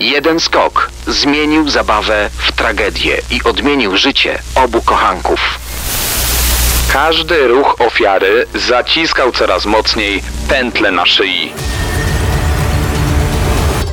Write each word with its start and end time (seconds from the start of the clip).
Jeden 0.00 0.40
skok 0.40 0.90
zmienił 1.06 1.70
zabawę 1.70 2.30
w 2.36 2.52
tragedię 2.52 3.18
i 3.30 3.42
odmienił 3.42 3.96
życie 3.96 4.38
obu 4.54 4.82
kochanków. 4.82 5.58
Każdy 6.92 7.48
ruch 7.48 7.76
ofiary 7.78 8.46
zaciskał 8.54 9.32
coraz 9.32 9.66
mocniej 9.66 10.22
pętle 10.48 10.90
na 10.90 11.06
szyi. 11.06 11.52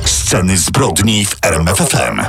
Sceny 0.04 0.56
zbrodni 0.58 1.26
w 1.26 1.36
RMFFM. 1.42 2.22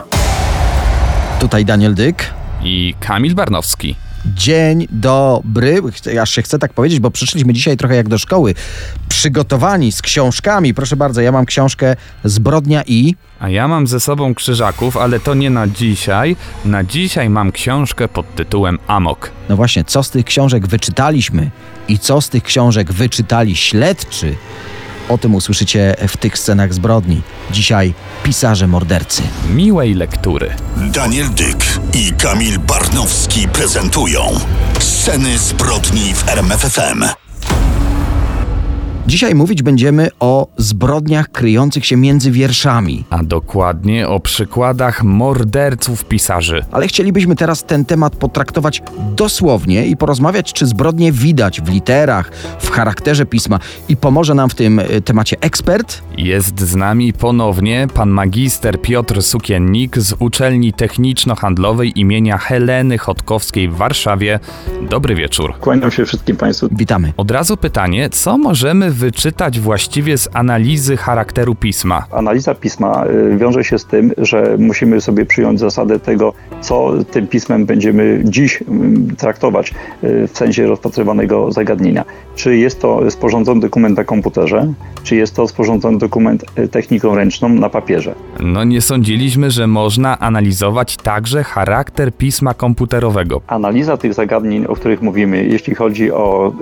Tutaj 1.40 1.66
Daniel 1.66 1.96
Dyk. 1.96 2.34
I 2.64 2.96
Kamil 3.00 3.36
Barnowski. 3.36 3.96
Dzień 4.26 4.88
dobry. 4.92 5.82
Aż 6.22 6.32
się 6.32 6.42
chcę 6.42 6.60
tak 6.60 6.74
powiedzieć, 6.74 7.00
bo 7.00 7.12
przyszliśmy 7.12 7.54
dzisiaj 7.54 7.78
trochę 7.78 7.96
jak 7.96 8.10
do 8.10 8.18
szkoły. 8.18 8.56
Przygotowani 9.10 9.92
z 9.92 10.02
książkami. 10.02 10.74
Proszę 10.74 10.96
bardzo, 10.96 11.22
ja 11.22 11.32
mam 11.32 11.46
książkę 11.46 11.96
Zbrodnia 12.24 12.84
i. 12.88 13.16
A 13.40 13.50
ja 13.50 13.68
mam 13.68 13.88
ze 13.88 14.00
sobą 14.00 14.36
krzyżaków, 14.36 14.98
ale 14.98 15.20
to 15.20 15.34
nie 15.34 15.50
na 15.50 15.68
dzisiaj. 15.68 16.36
Na 16.66 16.84
dzisiaj 16.84 17.30
mam 17.30 17.52
książkę 17.52 18.08
pod 18.08 18.36
tytułem 18.36 18.80
Amok. 18.88 19.32
No 19.50 19.56
właśnie, 19.56 19.84
co 19.84 20.04
z 20.04 20.10
tych 20.10 20.26
książek 20.26 20.68
wyczytaliśmy 20.68 21.52
i 21.88 22.00
co 22.00 22.22
z 22.22 22.30
tych 22.30 22.44
książek 22.44 22.92
wyczytali 22.92 23.56
śledczy, 23.56 24.36
o 25.10 25.18
tym 25.18 25.36
usłyszycie 25.36 25.96
w 26.08 26.18
tych 26.18 26.38
scenach 26.38 26.74
zbrodni. 26.74 27.22
Dzisiaj 27.52 27.94
pisarze 28.24 28.68
mordercy. 28.68 29.24
Miłej 29.50 29.94
lektury. 29.94 30.56
Daniel 30.78 31.30
Dyk 31.30 31.66
i 31.94 32.14
Kamil 32.14 32.60
Barnowski 32.60 33.48
prezentują 33.48 34.22
Sceny 34.80 35.38
zbrodni 35.38 36.14
w 36.14 36.30
RMFFM. 36.30 37.23
Dzisiaj 39.08 39.36
mówić 39.36 39.64
będziemy 39.64 40.10
o 40.20 40.48
zbrodniach 40.58 41.32
kryjących 41.32 41.86
się 41.86 41.98
między 41.98 42.32
wierszami. 42.32 43.04
A 43.10 43.24
dokładnie 43.24 44.08
o 44.08 44.20
przykładach 44.20 45.04
morderców 45.04 46.06
pisarzy. 46.06 46.66
Ale 46.72 46.88
chcielibyśmy 46.88 47.36
teraz 47.36 47.64
ten 47.64 47.86
temat 47.86 48.16
potraktować 48.16 48.82
dosłownie 49.16 49.86
i 49.86 49.98
porozmawiać, 49.98 50.54
czy 50.54 50.66
zbrodnie 50.66 51.12
widać 51.12 51.62
w 51.62 51.70
literach, 51.70 52.32
w 52.60 52.70
charakterze 52.70 53.26
pisma. 53.26 53.60
I 53.90 53.98
pomoże 53.98 54.34
nam 54.34 54.50
w 54.50 54.56
tym 54.56 54.80
y, 54.80 55.02
temacie 55.02 55.38
ekspert. 55.42 56.02
Jest 56.18 56.60
z 56.60 56.76
nami 56.76 57.14
ponownie 57.14 57.88
pan 57.94 58.10
magister 58.10 58.82
Piotr 58.82 59.22
Sukiennik 59.22 59.98
z 59.98 60.16
uczelni 60.20 60.74
techniczno-handlowej 60.74 62.00
imienia 62.00 62.38
Heleny 62.38 62.98
Chodkowskiej 62.98 63.70
w 63.70 63.76
Warszawie. 63.76 64.40
Dobry 64.90 65.16
wieczór. 65.16 65.54
Kłaniam 65.60 65.92
się 65.92 66.06
wszystkim 66.06 66.36
Państwu. 66.36 66.68
Witamy. 66.72 67.14
Od 67.18 67.32
razu 67.32 67.58
pytanie, 67.58 68.10
co 68.10 68.38
możemy 68.38 68.93
wyczytać 68.94 69.60
właściwie 69.60 70.18
z 70.18 70.30
analizy 70.34 70.98
charakteru 70.98 71.56
pisma? 71.56 72.06
Analiza 72.12 72.56
pisma 72.56 73.06
y, 73.06 73.38
wiąże 73.38 73.64
się 73.64 73.80
z 73.80 73.86
tym, 73.86 74.12
że 74.18 74.56
musimy 74.60 75.02
sobie 75.02 75.26
przyjąć 75.26 75.60
zasadę 75.60 76.00
tego, 76.00 76.34
co 76.62 76.94
tym 77.12 77.28
pismem 77.28 77.66
będziemy 77.66 78.22
dziś 78.26 78.62
mm, 78.62 79.16
traktować 79.16 79.74
y, 80.04 80.28
w 80.28 80.38
sensie 80.38 80.68
rozpatrywanego 80.68 81.52
zagadnienia. 81.52 82.06
Czy 82.36 82.58
jest 82.58 82.82
to 82.82 83.12
sporządzony 83.12 83.62
dokument 83.62 83.98
na 83.98 84.04
komputerze, 84.04 84.74
czy 85.04 85.16
jest 85.16 85.36
to 85.36 85.48
sporządzony 85.48 85.98
dokument 85.98 86.46
y, 86.60 86.68
techniką 86.68 87.16
ręczną 87.16 87.50
na 87.50 87.70
papierze. 87.70 88.16
No 88.40 88.64
nie 88.64 88.82
sądziliśmy, 88.82 89.52
że 89.52 89.68
można 89.68 90.20
analizować 90.20 90.98
także 90.98 91.44
charakter 91.44 92.14
pisma 92.14 92.54
komputerowego. 92.54 93.42
Analiza 93.48 93.98
tych 93.98 94.14
zagadnień, 94.14 94.66
o 94.66 94.76
których 94.76 95.02
mówimy, 95.02 95.46
jeśli 95.46 95.76
chodzi 95.76 96.12
o 96.12 96.54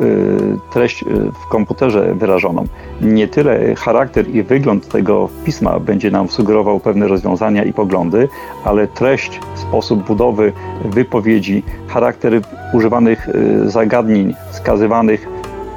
treść 0.73 1.05
w 1.45 1.49
komputerze 1.49 2.15
wyrażoną, 2.21 2.65
nie 3.01 3.27
tyle 3.27 3.75
charakter 3.75 4.29
i 4.29 4.43
wygląd 4.43 4.87
tego 4.87 5.29
pisma 5.45 5.79
będzie 5.79 6.11
nam 6.11 6.29
sugerował 6.29 6.79
pewne 6.79 7.07
rozwiązania 7.07 7.63
i 7.63 7.73
poglądy, 7.73 8.27
ale 8.63 8.87
treść, 8.87 9.39
sposób 9.55 10.03
budowy 10.07 10.53
wypowiedzi, 10.85 11.63
charakter 11.87 12.41
używanych 12.73 13.29
y, 13.29 13.69
zagadnień, 13.69 14.33
wskazywanych 14.51 15.27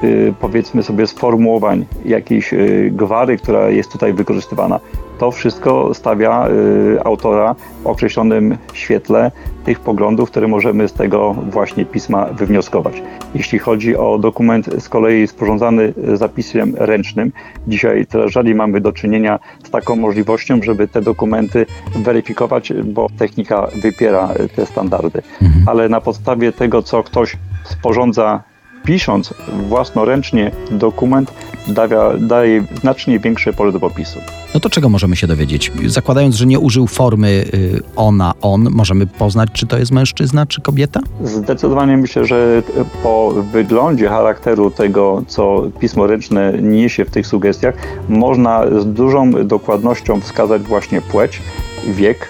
y, 0.04 0.34
powiedzmy 0.40 0.82
sobie 0.82 1.06
sformułowań, 1.06 1.86
jakiejś 2.04 2.52
y, 2.52 2.90
gwary, 2.92 3.36
która 3.36 3.68
jest 3.68 3.92
tutaj 3.92 4.12
wykorzystywana. 4.12 4.80
To 5.18 5.30
wszystko 5.30 5.94
stawia 5.94 6.48
y, 6.48 7.04
autora 7.04 7.54
w 7.82 7.86
określonym 7.86 8.56
świetle 8.72 9.30
tych 9.64 9.80
poglądów, 9.80 10.30
które 10.30 10.48
możemy 10.48 10.88
z 10.88 10.92
tego 10.92 11.32
właśnie 11.32 11.84
pisma 11.84 12.24
wywnioskować. 12.26 13.02
Jeśli 13.34 13.58
chodzi 13.58 13.96
o 13.96 14.18
dokument 14.18 14.70
z 14.78 14.88
kolei 14.88 15.26
sporządzany 15.26 15.94
zapisem 16.14 16.74
ręcznym, 16.76 17.32
dzisiaj 17.68 18.06
coraz 18.06 18.30
rzadziej 18.30 18.54
mamy 18.54 18.80
do 18.80 18.92
czynienia 18.92 19.38
z 19.64 19.70
taką 19.70 19.96
możliwością, 19.96 20.62
żeby 20.62 20.88
te 20.88 21.02
dokumenty 21.02 21.66
weryfikować, 21.96 22.72
bo 22.84 23.06
technika 23.18 23.66
wypiera 23.82 24.28
te 24.56 24.66
standardy. 24.66 25.22
Ale 25.66 25.88
na 25.88 26.00
podstawie 26.00 26.52
tego, 26.52 26.82
co 26.82 27.02
ktoś 27.02 27.36
sporządza 27.64 28.42
pisząc 28.84 29.34
własnoręcznie 29.68 30.50
dokument, 30.70 31.32
daje, 31.68 31.98
daje 32.18 32.64
znacznie 32.80 33.18
większe 33.18 33.52
pole 33.52 33.72
do 33.72 33.80
popisu. 33.80 34.18
No 34.54 34.60
to 34.60 34.70
czego 34.70 34.88
możemy 34.88 35.16
się 35.16 35.26
dowiedzieć? 35.26 35.72
Zakładając, 35.86 36.34
że 36.34 36.46
nie 36.46 36.58
użył 36.58 36.86
formy 36.86 37.28
y, 37.54 37.80
ona, 37.96 38.34
on, 38.42 38.68
możemy 38.70 39.06
poznać, 39.06 39.48
czy 39.52 39.66
to 39.66 39.78
jest 39.78 39.92
mężczyzna, 39.92 40.46
czy 40.46 40.60
kobieta? 40.60 41.00
Zdecydowanie 41.24 41.96
myślę, 41.96 42.24
że 42.24 42.62
po 43.02 43.30
wyglądzie 43.52 44.08
charakteru 44.08 44.70
tego, 44.70 45.22
co 45.26 45.62
pismo 45.80 46.06
ręczne 46.06 46.52
niesie 46.62 47.04
w 47.04 47.10
tych 47.10 47.26
sugestiach, 47.26 47.74
można 48.08 48.80
z 48.80 48.86
dużą 48.86 49.30
dokładnością 49.30 50.20
wskazać 50.20 50.62
właśnie 50.62 51.00
płeć, 51.00 51.42
wiek, 51.86 52.28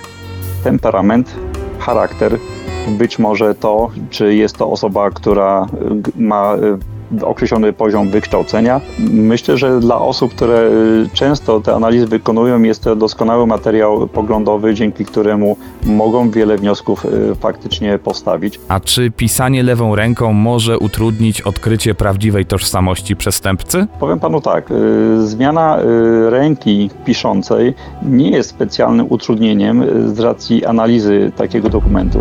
temperament, 0.64 1.34
charakter, 1.78 2.38
być 2.88 3.18
może 3.18 3.54
to, 3.54 3.90
czy 4.10 4.34
jest 4.34 4.56
to 4.56 4.70
osoba, 4.70 5.10
która 5.10 5.66
ma 6.16 6.56
y, 6.56 6.93
określony 7.22 7.72
poziom 7.72 8.10
wykształcenia. 8.10 8.80
Myślę, 9.10 9.58
że 9.58 9.80
dla 9.80 9.98
osób, 9.98 10.34
które 10.34 10.58
y, 10.58 11.08
często 11.12 11.60
te 11.60 11.74
analizy 11.74 12.06
wykonują, 12.06 12.62
jest 12.62 12.82
to 12.82 12.96
doskonały 12.96 13.46
materiał 13.46 14.08
poglądowy, 14.08 14.74
dzięki 14.74 15.04
któremu 15.04 15.56
mogą 15.86 16.30
wiele 16.30 16.56
wniosków 16.56 17.06
faktycznie 17.40 17.98
postawić. 17.98 18.60
A 18.68 18.80
czy 18.80 19.10
pisanie 19.10 19.62
lewą 19.62 19.96
ręką 19.96 20.32
może 20.32 20.78
utrudnić 20.78 21.42
odkrycie 21.42 21.94
prawdziwej 21.94 22.46
tożsamości 22.46 23.16
przestępcy? 23.16 23.86
Powiem 24.00 24.20
panu 24.20 24.40
tak, 24.40 24.72
zmiana 25.18 25.78
ręki 26.28 26.90
piszącej 27.04 27.74
nie 28.02 28.30
jest 28.30 28.50
specjalnym 28.50 29.06
utrudnieniem 29.10 29.84
z 30.14 30.20
racji 30.20 30.64
analizy 30.64 31.32
takiego 31.36 31.68
dokumentu. 31.68 32.18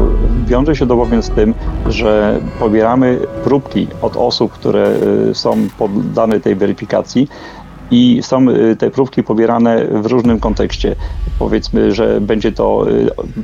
Wiąże 0.47 0.75
się 0.75 0.87
to 0.87 0.95
bowiem 0.95 1.23
z 1.23 1.29
tym, 1.29 1.53
że 1.87 2.39
pobieramy 2.59 3.19
próbki 3.43 3.87
od 4.01 4.17
osób, 4.17 4.51
które 4.51 4.72
są 5.33 5.69
poddane 5.77 6.39
tej 6.39 6.55
weryfikacji 6.55 7.27
i 7.91 8.19
są 8.23 8.45
te 8.79 8.91
próbki 8.91 9.23
pobierane 9.23 9.85
w 9.85 10.05
różnym 10.05 10.39
kontekście. 10.39 10.95
Powiedzmy, 11.39 11.91
że 11.91 12.21
będzie 12.21 12.51
to 12.51 12.85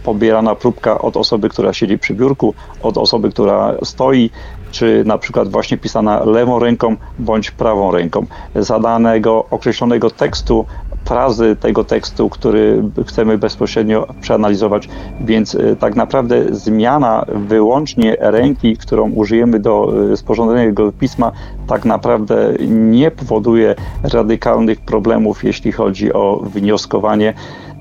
pobierana 0.03 0.55
próbka 0.55 1.01
od 1.01 1.17
osoby, 1.17 1.49
która 1.49 1.73
siedzi 1.73 1.97
przy 1.97 2.13
biurku, 2.13 2.53
od 2.83 2.97
osoby, 2.97 3.29
która 3.29 3.75
stoi, 3.83 4.29
czy 4.71 5.03
na 5.05 5.17
przykład 5.17 5.47
właśnie 5.47 5.77
pisana 5.77 6.23
lewą 6.23 6.59
ręką 6.59 6.95
bądź 7.19 7.51
prawą 7.51 7.91
ręką. 7.91 8.25
Zadanego 8.55 9.45
określonego 9.51 10.09
tekstu 10.09 10.65
frazy 11.05 11.55
tego 11.55 11.83
tekstu, 11.83 12.29
który 12.29 12.83
chcemy 13.07 13.37
bezpośrednio 13.37 14.07
przeanalizować, 14.21 14.89
więc 15.21 15.57
tak 15.79 15.95
naprawdę 15.95 16.45
zmiana 16.51 17.25
wyłącznie 17.27 18.17
ręki, 18.19 18.77
którą 18.77 19.11
użyjemy 19.11 19.59
do 19.59 19.93
sporządzenia 20.15 20.65
tego 20.65 20.91
pisma, 20.91 21.31
tak 21.67 21.85
naprawdę 21.85 22.53
nie 22.69 23.11
powoduje 23.11 23.75
radykalnych 24.03 24.81
problemów, 24.81 25.43
jeśli 25.43 25.71
chodzi 25.71 26.13
o 26.13 26.41
wnioskowanie 26.43 27.33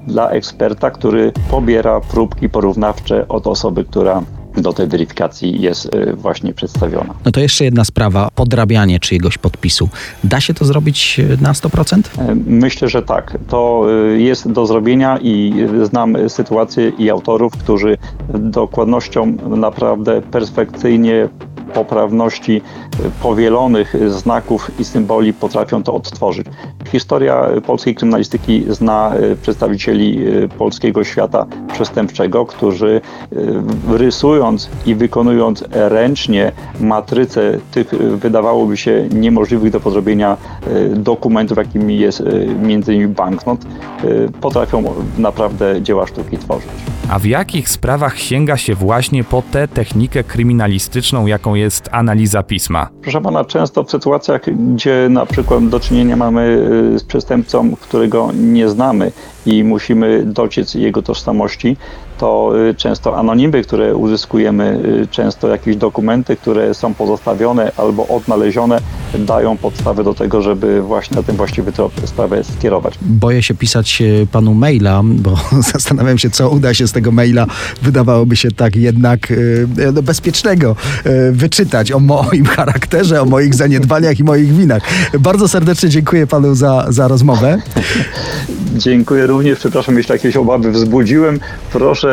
dla 0.07 0.31
eksperta, 0.31 0.91
który 0.91 1.33
pobiera 1.51 2.01
próbki 2.01 2.49
porównawcze 2.49 3.29
od 3.29 3.47
osoby, 3.47 3.85
która 3.85 4.23
do 4.61 4.73
tej 4.73 4.87
weryfikacji 4.87 5.61
jest 5.61 5.91
właśnie 6.15 6.55
przedstawiona. 6.55 7.15
No 7.25 7.31
to 7.33 7.41
jeszcze 7.41 7.65
jedna 7.65 7.85
sprawa, 7.85 8.29
podrabianie 8.35 9.01
czyjegoś 9.01 9.39
podpisu. 9.39 9.89
Da 10.25 10.41
się 10.41 10.55
to 10.55 10.65
zrobić 10.65 11.21
na 11.41 11.53
100%? 11.53 12.03
Myślę, 12.47 12.89
że 12.89 13.03
tak. 13.03 13.39
To 13.49 13.87
jest 14.17 14.53
do 14.53 14.67
zrobienia 14.67 15.19
i 15.23 15.55
znam 15.83 16.17
sytuacje 16.29 16.89
i 16.99 17.11
autorów, 17.11 17.53
którzy 17.53 17.97
dokładnością 18.35 19.37
naprawdę 19.49 20.23
perfekcyjnie 20.23 21.29
poprawności 21.75 22.63
powielonych 23.23 23.95
znaków 24.09 24.81
i 24.81 24.85
symboli 24.85 25.33
potrafią 25.33 25.83
to 25.83 25.95
odtworzyć. 25.95 26.47
Historia 26.93 27.49
polskiej 27.67 27.95
kryminalistyki 27.95 28.65
zna 28.69 29.13
przedstawicieli 29.43 30.21
polskiego 30.59 31.05
świata 31.05 31.47
przestępczego, 31.73 32.47
którzy 32.47 33.01
i 34.87 34.95
wykonując 34.95 35.65
ręcznie 35.71 36.53
matrycę 36.81 37.59
tych 37.71 37.89
wydawałoby 38.19 38.77
się 38.77 39.09
niemożliwych 39.13 39.73
do 39.73 39.81
podrobienia 39.81 40.37
dokumentów, 40.95 41.59
jakimi 41.59 41.99
jest 41.99 42.23
między 42.63 42.95
innymi 42.95 43.15
banknot, 43.15 43.61
potrafią 44.41 44.83
naprawdę 45.19 45.83
dzieła 45.83 46.07
sztuki 46.07 46.39
tworzyć. 46.39 46.71
A 47.11 47.19
w 47.19 47.25
jakich 47.25 47.69
sprawach 47.69 48.19
sięga 48.19 48.57
się 48.57 48.75
właśnie 48.75 49.25
po 49.25 49.43
tę 49.53 49.69
technikę 49.69 50.25
kryminalistyczną, 50.25 51.27
jaką 51.27 51.55
jest 51.55 51.89
analiza 51.93 52.43
pisma? 52.43 52.89
Proszę 53.03 53.21
pana, 53.21 53.45
często 53.45 53.85
w 53.85 53.91
sytuacjach, 53.91 54.41
gdzie 54.75 55.07
na 55.11 55.27
przykład 55.27 55.69
do 55.69 55.81
czynienia 55.81 56.17
mamy 56.17 56.65
z 56.99 57.05
przestępcą, 57.05 57.77
którego 57.81 58.29
nie 58.35 58.69
znamy 58.69 59.13
i 59.47 59.65
musimy 59.65 60.23
dociec 60.27 60.75
jego 60.75 61.03
tożsamości, 61.03 61.77
to 62.19 62.53
y, 62.71 62.75
często 62.75 63.17
anonimy, 63.17 63.63
które 63.63 63.97
uzyskujemy, 63.97 64.81
y, 65.03 65.07
często 65.07 65.49
jakieś 65.49 65.77
dokumenty, 65.77 66.37
które 66.37 66.75
są 66.75 66.95
pozostawione 66.95 67.73
albo 67.77 68.09
odnalezione, 68.09 68.81
dają 69.19 69.57
podstawę 69.57 70.05
do 70.05 70.15
tego, 70.15 70.43
żeby 70.43 70.83
właśnie 70.83 71.17
na 71.17 71.23
ten 71.23 71.37
właściwy 71.37 71.73
trop 71.73 71.93
sprawę 72.05 72.45
skierować. 72.45 72.95
Boję 73.03 73.43
się 73.43 73.55
pisać 73.55 74.03
e, 74.03 74.27
panu 74.27 74.55
maila, 74.55 75.03
bo 75.05 75.37
zastanawiam 75.73 76.19
się, 76.19 76.31
co 76.31 76.51
uda 76.51 76.75
się 76.75 76.89
z 76.89 76.93
tego 76.93 77.13
maila, 77.13 77.47
wydawałoby 77.83 78.37
się 78.37 78.51
tak 78.51 78.77
jednak 78.77 79.33
no, 79.95 80.03
bezpiecznego 80.03 80.77
wyczytać 81.33 81.93
o 81.93 81.99
moim 82.01 82.45
charakterze, 82.57 83.23
o 83.23 83.25
moich 83.25 83.55
zaniedbaniach 83.55 84.19
i 84.19 84.25
moich 84.25 84.53
winach. 84.53 84.83
Bardzo 85.19 85.49
serdecznie 85.49 85.89
dziękuję 85.89 86.27
panu 86.27 86.55
za, 86.55 86.87
za 86.89 87.09
rozmowę. 87.09 87.59
Dziękuję 88.77 89.27
również. 89.27 89.59
Przepraszam, 89.59 89.97
jeśli 89.97 90.13
jakieś 90.13 90.37
obawy 90.37 90.71
wzbudziłem. 90.71 91.41
Proszę 91.73 92.08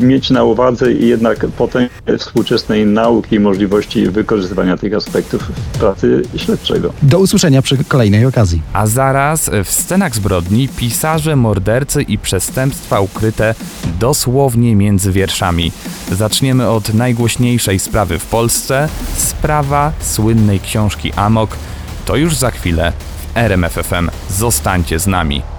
mieć 0.00 0.30
na 0.30 0.44
uwadze 0.44 0.92
jednak 0.92 1.46
potęgę 1.46 1.88
współczesnej 2.18 2.86
nauki 2.86 3.36
i 3.36 3.40
możliwości 3.40 4.08
wykorzystywania 4.08 4.76
tych 4.76 4.94
aspektów 4.94 5.42
w 5.42 5.78
pracy 5.78 6.22
śledczego. 6.36 6.92
Do 7.02 7.18
usłyszenia 7.18 7.62
przy 7.62 7.84
kolejnej 7.84 8.26
okazji. 8.26 8.62
A 8.72 8.86
zaraz 8.86 9.50
w 9.64 9.70
scenach 9.70 10.14
zbrodni 10.14 10.68
pisarze, 10.68 11.36
mordercy 11.36 12.02
i 12.02 12.18
przestępstwa 12.18 13.00
ukryte 13.00 13.54
dosłownie 14.00 14.76
między 14.76 15.12
wierszami. 15.12 15.72
Zaczniemy 16.12 16.68
od 16.68 16.94
najgłośniejszej 16.94 17.78
sprawy 17.78 18.18
w 18.18 18.26
Polsce 18.26 18.88
sprawa 19.16 19.92
słynnej 20.00 20.60
książki 20.60 21.12
Amok. 21.16 21.50
To 22.04 22.16
już 22.16 22.36
za 22.36 22.50
chwilę 22.50 22.92
w 23.34 23.36
RMFFM. 23.36 24.10
Zostańcie 24.30 24.98
z 24.98 25.06
nami. 25.06 25.57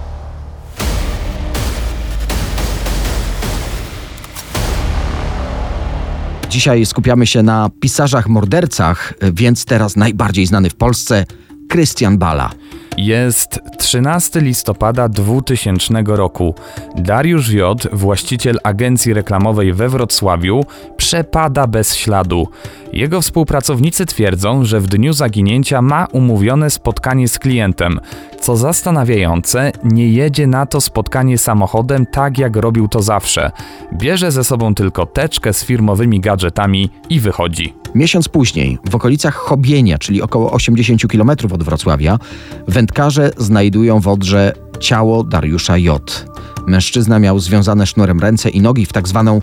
Dzisiaj 6.50 6.86
skupiamy 6.86 7.26
się 7.26 7.42
na 7.42 7.70
pisarzach 7.80 8.28
mordercach, 8.28 9.14
więc 9.32 9.64
teraz 9.64 9.96
najbardziej 9.96 10.46
znany 10.46 10.70
w 10.70 10.74
Polsce 10.74 11.24
Krystian 11.68 12.18
Bala. 12.18 12.50
Jest 12.96 13.60
13 13.78 14.40
listopada 14.40 15.08
2000 15.08 15.94
roku. 16.06 16.54
Dariusz 16.96 17.52
J., 17.52 17.86
właściciel 17.92 18.58
agencji 18.62 19.14
reklamowej 19.14 19.72
we 19.72 19.88
Wrocławiu, 19.88 20.64
przepada 20.96 21.66
bez 21.66 21.96
śladu. 21.96 22.48
Jego 22.92 23.20
współpracownicy 23.20 24.06
twierdzą, 24.06 24.64
że 24.64 24.80
w 24.80 24.86
dniu 24.86 25.12
zaginięcia 25.12 25.82
ma 25.82 26.06
umówione 26.12 26.70
spotkanie 26.70 27.28
z 27.28 27.38
klientem. 27.38 28.00
Co 28.40 28.56
zastanawiające, 28.56 29.72
nie 29.84 30.08
jedzie 30.08 30.46
na 30.46 30.66
to 30.66 30.80
spotkanie 30.80 31.38
samochodem 31.38 32.06
tak 32.06 32.38
jak 32.38 32.56
robił 32.56 32.88
to 32.88 33.02
zawsze. 33.02 33.50
Bierze 33.94 34.32
ze 34.32 34.44
sobą 34.44 34.74
tylko 34.74 35.06
teczkę 35.06 35.52
z 35.52 35.64
firmowymi 35.64 36.20
gadżetami 36.20 36.90
i 37.10 37.20
wychodzi. 37.20 37.74
Miesiąc 37.94 38.28
później, 38.28 38.78
w 38.90 38.94
okolicach 38.94 39.34
Chobienia, 39.34 39.98
czyli 39.98 40.22
około 40.22 40.52
80 40.52 41.06
km 41.06 41.30
od 41.30 41.62
Wrocławia, 41.62 42.18
wędkarze 42.80 43.30
znajdują 43.38 44.00
w 44.00 44.08
Odrze 44.08 44.52
ciało 44.78 45.24
Dariusza 45.24 45.78
J. 45.78 46.26
Mężczyzna 46.66 47.18
miał 47.18 47.38
związane 47.38 47.86
sznurem 47.86 48.20
ręce 48.20 48.50
i 48.50 48.60
nogi 48.60 48.86
w 48.86 48.92
tak 48.92 49.08
zwaną 49.08 49.42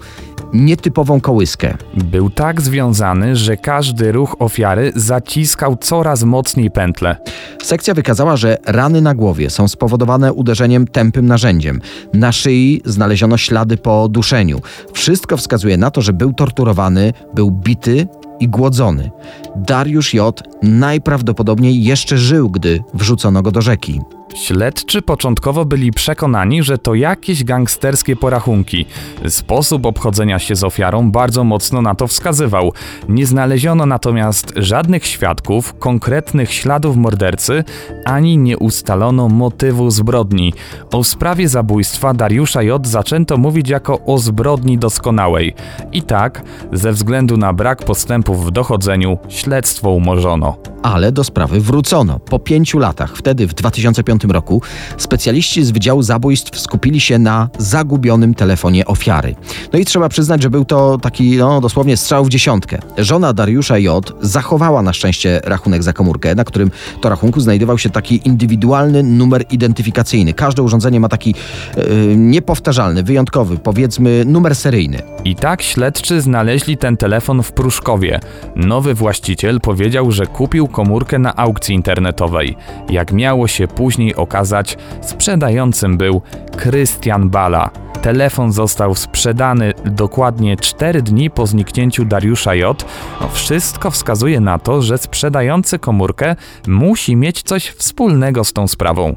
nietypową 0.54 1.22
kołyskę. 1.22 1.78
Był 1.94 2.30
tak 2.30 2.62
związany, 2.62 3.36
że 3.36 3.57
każdy 3.57 4.12
ruch 4.12 4.36
ofiary 4.39 4.92
zaciskał 4.95 5.75
coraz 5.75 6.24
mocniej 6.24 6.72
pętle. 6.72 7.16
Sekcja 7.63 7.94
wykazała, 7.94 8.38
że 8.38 8.57
rany 8.66 9.01
na 9.01 9.16
głowie 9.16 9.50
są 9.50 9.68
spowodowane 9.68 10.34
uderzeniem 10.34 10.88
tępym 10.88 11.25
narzędziem. 11.25 11.81
Na 12.13 12.31
szyi 12.31 12.81
znaleziono 12.86 13.38
ślady 13.38 13.78
po 13.78 14.10
duszeniu. 14.10 14.62
Wszystko 14.94 15.38
wskazuje 15.38 15.78
na 15.78 15.92
to, 15.92 16.01
że 16.01 16.13
był 16.13 16.34
torturowany, 16.34 17.13
był 17.34 17.51
bity 17.51 18.07
i 18.39 18.48
głodzony. 18.48 19.12
Dariusz 19.56 20.13
J. 20.13 20.44
najprawdopodobniej 20.63 21.84
jeszcze 21.84 22.18
żył, 22.18 22.50
gdy 22.50 22.84
wrzucono 22.94 23.42
go 23.42 23.51
do 23.51 23.62
rzeki. 23.62 24.01
Śledczy 24.36 25.01
początkowo 25.01 25.66
byli 25.66 25.92
przekonani, 25.92 26.63
że 26.63 26.78
to 26.78 26.95
jakieś 26.95 27.44
gangsterskie 27.44 28.16
porachunki. 28.16 28.86
Sposób 29.28 29.86
obchodzenia 29.86 30.39
się 30.39 30.56
z 30.56 30.63
ofiarą 30.63 31.12
bardzo 31.12 31.44
mocno 31.44 31.81
na 31.81 31.95
to 31.95 32.07
wskazywał. 32.07 32.74
Nie 33.10 33.25
znaleziono 33.25 33.86
natomiast 33.86 34.54
żadnych 34.56 35.06
świadków, 35.06 35.74
konkretnych 35.80 36.54
śladów 36.54 36.98
mordercy, 36.98 37.63
ani 38.06 38.38
nie 38.38 38.57
ustalono 38.57 39.30
motywu 39.30 39.89
zbrodni. 39.89 40.54
O 40.92 41.04
sprawie 41.04 41.50
zabójstwa 41.50 42.13
Dariusza 42.13 42.63
J. 42.63 42.88
zaczęto 42.88 43.38
mówić 43.38 43.69
jako 43.69 44.00
o 44.06 44.18
zbrodni 44.18 44.78
doskonałej. 44.78 45.54
I 45.92 46.01
tak, 46.01 46.44
ze 46.74 46.92
względu 46.92 47.38
na 47.38 47.54
brak 47.54 47.86
postępów 48.27 48.45
w 48.45 48.51
dochodzeniu, 48.51 49.18
śledztwo 49.29 49.91
umorzono 49.91 50.57
ale 50.88 51.12
do 51.12 51.24
sprawy 51.24 51.59
wrócono. 51.59 52.19
Po 52.19 52.39
pięciu 52.39 52.79
latach, 52.79 53.18
wtedy 53.18 53.47
w 53.47 53.53
2005 53.53 54.24
roku, 54.24 54.62
specjaliści 54.97 55.63
z 55.63 55.71
Wydziału 55.71 56.03
Zabójstw 56.03 56.59
skupili 56.59 57.00
się 57.00 57.19
na 57.19 57.50
zagubionym 57.57 58.33
telefonie 58.33 58.85
ofiary. 58.85 59.35
No 59.74 59.79
i 59.79 59.85
trzeba 59.85 60.09
przyznać, 60.09 60.44
że 60.44 60.50
był 60.50 60.65
to 60.65 60.97
taki 60.97 61.38
no, 61.38 61.62
dosłownie 61.62 61.97
strzał 61.97 62.25
w 62.25 62.29
dziesiątkę. 62.29 62.79
Żona 62.97 63.33
Dariusza 63.33 63.77
J. 63.77 64.13
zachowała 64.21 64.81
na 64.81 64.94
szczęście 64.94 65.41
rachunek 65.44 65.83
za 65.83 65.94
komórkę, 65.94 66.35
na 66.35 66.44
którym 66.44 66.71
to 67.01 67.09
rachunku 67.09 67.39
znajdował 67.39 67.77
się 67.77 67.89
taki 67.89 68.21
indywidualny 68.25 69.03
numer 69.03 69.45
identyfikacyjny. 69.51 70.33
Każde 70.33 70.63
urządzenie 70.63 71.00
ma 71.00 71.09
taki 71.09 71.35
yy, 71.77 71.83
niepowtarzalny, 72.18 73.03
wyjątkowy, 73.03 73.57
powiedzmy 73.57 74.25
numer 74.25 74.56
seryjny. 74.56 75.01
I 75.25 75.35
tak 75.35 75.62
śledczy 75.62 76.21
znaleźli 76.21 76.77
ten 76.77 76.97
telefon 76.97 77.44
w 77.44 77.51
Pruszkowie. 77.51 78.17
Nowy 78.56 78.94
właściciel 78.94 79.62
powiedział, 79.62 80.12
że 80.12 80.28
kupił 80.28 80.68
komórkę 80.68 81.19
na 81.19 81.36
aukcji 81.36 81.75
internetowej. 81.75 82.58
Jak 82.90 83.12
miało 83.12 83.48
się 83.48 83.68
później 83.68 84.16
okazać, 84.16 84.78
sprzedającym 85.02 85.98
był 85.98 86.22
Krystian 86.58 87.30
Bala. 87.30 87.69
Telefon 88.02 88.52
został 88.52 88.96
sprzedany 88.96 89.74
dokładnie 89.86 90.58
4 90.58 91.01
dni 91.01 91.30
po 91.30 91.48
zniknięciu 91.48 92.06
Dariusza 92.06 92.56
J. 92.56 92.86
No, 93.22 93.30
wszystko 93.30 93.91
wskazuje 93.91 94.39
na 94.39 94.60
to, 94.60 94.82
że 94.82 94.98
sprzedający 94.98 95.80
komórkę 95.80 96.36
musi 96.68 97.15
mieć 97.15 97.44
coś 97.44 97.68
wspólnego 97.70 98.44
z 98.44 98.53
tą 98.53 98.68
sprawą. 98.68 99.15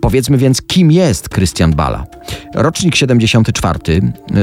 Powiedzmy 0.00 0.38
więc, 0.38 0.62
kim 0.62 0.90
jest 0.90 1.28
Krystian 1.28 1.74
Bala? 1.74 2.06
Rocznik 2.54 2.96
74, 2.96 3.78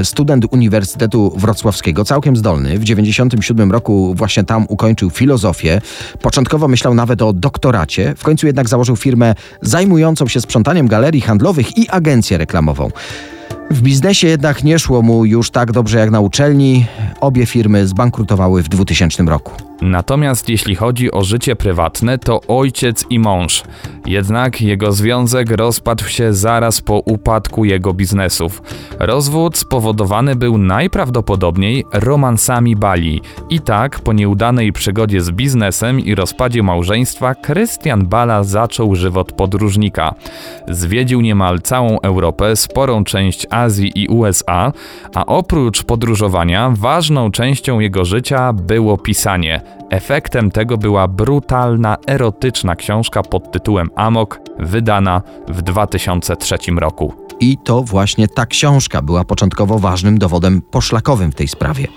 student 0.03 0.45
Uniwersytetu 0.51 1.33
Wrocławskiego, 1.37 2.05
całkiem 2.05 2.35
zdolny. 2.35 2.79
W 2.79 2.83
97 2.83 3.71
roku 3.71 4.13
właśnie 4.17 4.43
tam 4.43 4.65
ukończył 4.69 5.09
filozofię. 5.09 5.81
Początkowo 6.21 6.67
myślał 6.67 6.93
nawet 6.93 7.21
o 7.21 7.33
doktoracie, 7.33 8.13
w 8.17 8.23
końcu 8.23 8.47
jednak 8.47 8.69
założył 8.69 8.95
firmę 8.95 9.35
zajmującą 9.61 10.27
się 10.27 10.41
sprzątaniem 10.41 10.87
galerii 10.87 11.21
handlowych 11.21 11.77
i 11.77 11.89
agencję 11.89 12.37
reklamową. 12.37 12.91
W 13.71 13.81
biznesie 13.81 14.27
jednak 14.27 14.63
nie 14.63 14.79
szło 14.79 15.01
mu 15.01 15.25
już 15.25 15.51
tak 15.51 15.71
dobrze 15.71 15.99
jak 15.99 16.11
na 16.11 16.19
uczelni. 16.19 16.85
Obie 17.21 17.45
firmy 17.45 17.87
zbankrutowały 17.87 18.63
w 18.63 18.69
2000 18.69 19.23
roku. 19.23 19.51
Natomiast 19.81 20.49
jeśli 20.49 20.75
chodzi 20.75 21.11
o 21.11 21.23
życie 21.23 21.55
prywatne, 21.55 22.17
to 22.17 22.41
ojciec 22.47 23.05
i 23.09 23.19
mąż. 23.19 23.63
Jednak 24.05 24.61
jego 24.61 24.91
związek 24.91 25.51
rozpadł 25.51 26.03
się 26.03 26.33
zaraz 26.33 26.81
po 26.81 26.99
upadku 26.99 27.65
jego 27.65 27.93
biznesów. 27.93 28.61
Rozwód 28.99 29.57
spowodowany 29.57 30.35
był 30.35 30.57
najprawdopodobniej 30.57 31.85
romansami 31.93 32.75
Bali. 32.75 33.21
I 33.49 33.59
tak, 33.59 33.99
po 33.99 34.13
nieudanej 34.13 34.73
przygodzie 34.73 35.21
z 35.21 35.31
biznesem 35.31 35.99
i 35.99 36.15
rozpadzie 36.15 36.63
małżeństwa, 36.63 37.35
Krystian 37.35 38.05
Bala 38.05 38.43
zaczął 38.43 38.95
żywot 38.95 39.31
podróżnika. 39.31 40.15
Zwiedził 40.67 41.21
niemal 41.21 41.61
całą 41.61 41.99
Europę, 41.99 42.55
sporą 42.55 43.03
część 43.03 43.47
Azji 43.49 43.91
i 43.95 44.07
USA, 44.07 44.71
a 45.15 45.25
oprócz 45.25 45.83
podróżowania, 45.83 46.73
ważną 46.75 47.31
częścią 47.31 47.79
jego 47.79 48.05
życia 48.05 48.53
było 48.53 48.97
pisanie. 48.97 49.64
Efektem 49.89 50.51
tego 50.51 50.77
była 50.77 51.07
brutalna, 51.07 51.97
erotyczna 52.07 52.75
książka 52.75 53.23
pod 53.23 53.51
tytułem 53.51 53.89
Amok, 53.95 54.39
wydana 54.59 55.21
w 55.47 55.61
2003 55.61 56.57
roku. 56.77 57.24
I 57.45 57.57
to 57.63 57.83
właśnie 57.83 58.27
ta 58.27 58.45
książka 58.45 59.01
była 59.01 59.23
początkowo 59.23 59.79
ważnym 59.79 60.17
dowodem 60.17 60.61
poszlakowym 60.61 61.31
w 61.31 61.35
tej 61.35 61.47
sprawie. 61.47 61.87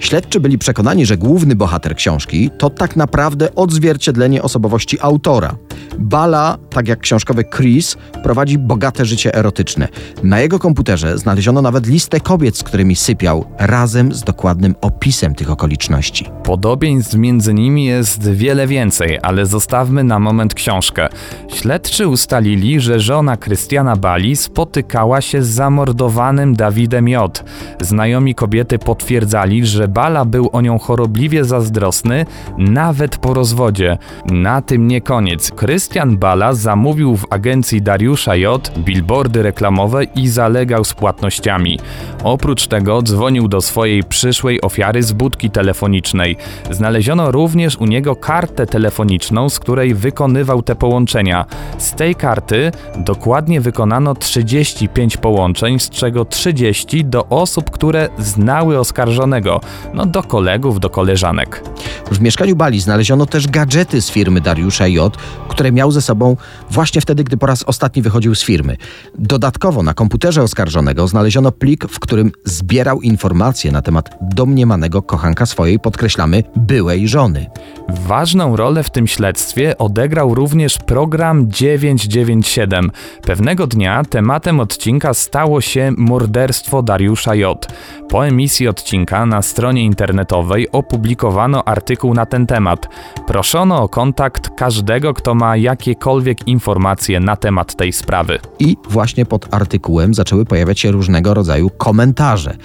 Śledczy 0.00 0.40
byli 0.40 0.58
przekonani, 0.58 1.06
że 1.06 1.16
główny 1.16 1.56
bohater 1.56 1.96
książki 1.96 2.50
to 2.58 2.70
tak 2.70 2.96
naprawdę 2.96 3.54
odzwierciedlenie 3.54 4.42
osobowości 4.42 4.98
autora. 5.00 5.54
Bala, 5.98 6.58
tak 6.70 6.88
jak 6.88 7.00
książkowy 7.00 7.44
Chris, 7.44 7.96
prowadzi 8.22 8.58
bogate 8.58 9.04
życie 9.04 9.34
erotyczne. 9.34 9.88
Na 10.22 10.40
jego 10.40 10.58
komputerze 10.58 11.18
znaleziono 11.18 11.62
nawet 11.62 11.86
listę 11.86 12.20
kobiet, 12.20 12.56
z 12.56 12.62
którymi 12.62 12.96
sypiał, 12.96 13.44
razem 13.58 14.14
z 14.14 14.22
dokładnym 14.22 14.74
opisem 14.80 15.34
tych 15.34 15.50
okoliczności. 15.50 16.30
Podobieństw 16.44 17.14
między 17.14 17.54
nimi 17.54 17.84
jest 17.84 18.30
wiele 18.30 18.66
więcej, 18.66 19.18
ale 19.22 19.46
zostawmy 19.46 20.04
na 20.04 20.18
moment 20.18 20.54
książkę. 20.54 21.08
Śledczy 21.48 22.08
ustalili, 22.08 22.80
że 22.80 23.00
żona 23.00 23.36
Krystiana 23.36 23.96
Bali 23.96 24.36
spotykała 24.82 25.20
się 25.20 25.42
z 25.42 25.48
zamordowanym 25.48 26.56
Dawidem 26.56 27.08
J. 27.08 27.44
Znajomi 27.80 28.34
kobiety 28.34 28.78
potwierdzali, 28.78 29.66
że 29.66 29.88
Bala 29.88 30.24
był 30.24 30.50
o 30.52 30.60
nią 30.60 30.78
chorobliwie 30.78 31.44
zazdrosny, 31.44 32.26
nawet 32.58 33.16
po 33.16 33.34
rozwodzie. 33.34 33.98
Na 34.26 34.62
tym 34.62 34.88
nie 34.88 35.00
koniec. 35.00 35.50
Krystian 35.50 36.16
Bala 36.16 36.54
zamówił 36.54 37.16
w 37.16 37.26
agencji 37.30 37.82
Dariusza 37.82 38.36
J. 38.36 38.72
billboardy 38.78 39.42
reklamowe 39.42 40.04
i 40.04 40.28
zalegał 40.28 40.84
z 40.84 40.94
płatnościami. 40.94 41.78
Oprócz 42.24 42.66
tego 42.66 43.02
dzwonił 43.02 43.48
do 43.48 43.60
swojej 43.60 44.04
przyszłej 44.04 44.60
ofiary 44.60 45.02
z 45.02 45.12
budki 45.12 45.50
telefonicznej. 45.50 46.36
Znaleziono 46.70 47.30
również 47.30 47.76
u 47.76 47.86
niego 47.86 48.16
kartę 48.16 48.66
telefoniczną, 48.66 49.48
z 49.48 49.58
której 49.58 49.94
wykonywał 49.94 50.62
te 50.62 50.74
połączenia. 50.74 51.44
Z 51.78 51.92
tej 51.92 52.14
karty 52.14 52.72
dokładnie 52.96 53.60
wykonano 53.60 54.14
35 54.64 55.16
połączeń, 55.16 55.78
z 55.78 55.90
czego 55.90 56.24
30 56.24 57.04
do 57.04 57.26
osób, 57.26 57.70
które 57.70 58.08
znały 58.18 58.78
oskarżonego, 58.78 59.60
no 59.94 60.06
do 60.06 60.22
kolegów, 60.22 60.80
do 60.80 60.90
koleżanek. 60.90 61.64
W 62.10 62.20
mieszkaniu 62.20 62.56
Bali 62.56 62.80
znaleziono 62.80 63.26
też 63.26 63.48
gadżety 63.48 64.02
z 64.02 64.10
firmy 64.10 64.40
Dariusza 64.40 64.88
J., 64.88 65.16
które 65.48 65.72
miał 65.72 65.90
ze 65.90 66.02
sobą 66.02 66.36
właśnie 66.70 67.00
wtedy, 67.00 67.24
gdy 67.24 67.36
po 67.36 67.46
raz 67.46 67.62
ostatni 67.62 68.02
wychodził 68.02 68.34
z 68.34 68.42
firmy. 68.42 68.76
Dodatkowo 69.18 69.82
na 69.82 69.94
komputerze 69.94 70.42
oskarżonego 70.42 71.08
znaleziono 71.08 71.52
plik, 71.52 71.84
w 71.88 72.00
którym 72.00 72.32
zbierał 72.44 73.00
informacje 73.00 73.72
na 73.72 73.82
temat 73.82 74.10
domniemanego 74.20 75.02
kochanka 75.02 75.46
swojej, 75.46 75.80
podkreślamy, 75.80 76.44
byłej 76.56 77.08
żony. 77.08 77.46
Ważną 77.88 78.56
rolę 78.56 78.82
w 78.82 78.90
tym 78.90 79.06
śledztwie 79.06 79.78
odegrał 79.78 80.34
również 80.34 80.78
program 80.78 81.50
997. 81.50 82.90
Pewnego 83.22 83.66
dnia 83.66 84.02
tematem 84.04 84.51
odcinka 84.60 85.14
stało 85.14 85.60
się 85.60 85.92
morderstwo 85.96 86.82
Dariusza 86.82 87.34
J. 87.34 87.66
Po 88.08 88.26
emisji 88.26 88.68
odcinka 88.68 89.26
na 89.26 89.42
stronie 89.42 89.84
internetowej 89.84 90.68
opublikowano 90.72 91.64
artykuł 91.64 92.14
na 92.14 92.26
ten 92.26 92.46
temat. 92.46 92.88
Proszono 93.26 93.82
o 93.82 93.88
kontakt 93.88 94.50
każdego, 94.56 95.14
kto 95.14 95.34
ma 95.34 95.56
jakiekolwiek 95.56 96.48
informacje 96.48 97.20
na 97.20 97.36
temat 97.36 97.76
tej 97.76 97.92
sprawy. 97.92 98.38
I 98.58 98.76
właśnie 98.88 99.26
pod 99.26 99.54
artykułem 99.54 100.14
zaczęły 100.14 100.44
pojawiać 100.44 100.80
się 100.80 100.90
różnego 100.90 101.34
rodzaju 101.34 101.70
komentarze. 101.70 102.56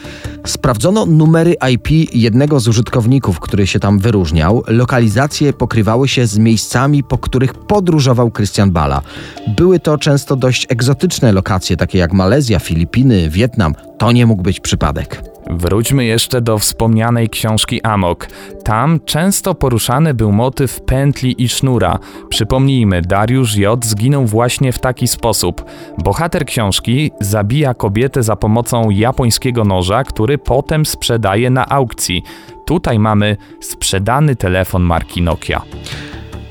Sprawdzono 0.46 1.06
numery 1.06 1.56
IP 1.74 2.16
jednego 2.16 2.60
z 2.60 2.68
użytkowników, 2.68 3.40
który 3.40 3.68
się 3.68 3.80
tam 3.80 4.00
wyróżniał. 4.00 4.64
Lokalizacje 4.68 5.54
pokrywały 5.54 6.08
się 6.08 6.28
z 6.28 6.38
miejscami, 6.38 7.04
po 7.04 7.18
których 7.18 7.54
podróżował 7.54 8.32
Christian 8.32 8.72
Bala. 8.72 9.02
Były 9.48 9.80
to 9.80 9.98
często 9.98 10.36
dość 10.36 10.68
egzotyczne 10.70 11.32
lokacje, 11.32 11.77
takie 11.78 11.98
jak 11.98 12.14
Malezja, 12.14 12.60
Filipiny, 12.60 13.30
Wietnam. 13.30 13.76
To 13.98 14.12
nie 14.12 14.26
mógł 14.26 14.44
być 14.44 14.60
przypadek. 14.60 15.22
Wróćmy 15.50 16.06
jeszcze 16.06 16.42
do 16.42 16.58
wspomnianej 16.58 17.30
książki 17.30 17.82
Amok. 17.84 18.28
Tam 18.64 19.00
często 19.06 19.56
poruszany 19.56 20.14
był 20.14 20.32
motyw 20.32 20.82
pętli 20.82 21.44
i 21.44 21.50
sznura. 21.50 22.00
Przypomnijmy, 22.30 23.02
Dariusz 23.02 23.56
J. 23.56 23.86
zginął 23.86 24.26
właśnie 24.26 24.72
w 24.72 24.80
taki 24.80 25.08
sposób. 25.08 25.66
Bohater 25.98 26.46
książki 26.46 27.12
zabija 27.22 27.74
kobietę 27.74 28.24
za 28.24 28.36
pomocą 28.36 28.90
japońskiego 28.90 29.64
noża, 29.64 30.04
który 30.04 30.38
potem 30.38 30.86
sprzedaje 30.86 31.50
na 31.50 31.70
aukcji. 31.70 32.24
Tutaj 32.66 33.00
mamy 33.00 33.38
sprzedany 33.62 34.36
telefon 34.36 34.82
marki 34.82 35.22
Nokia. 35.22 35.62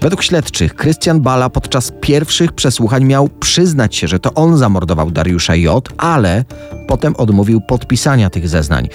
Według 0.00 0.22
śledczych 0.22 0.74
Krystian 0.74 1.20
Bala 1.20 1.50
podczas 1.50 1.92
pierwszych 2.00 2.52
przesłuchań 2.52 3.04
miał 3.04 3.28
przyznać 3.28 3.96
się, 3.96 4.08
że 4.08 4.18
to 4.18 4.34
on 4.34 4.58
zamordował 4.58 5.10
Dariusza 5.10 5.56
J., 5.56 5.88
ale 5.98 6.44
potem 6.88 7.16
odmówił 7.16 7.60
podpisania 7.60 8.30
tych 8.30 8.48
zeznań. 8.48 8.88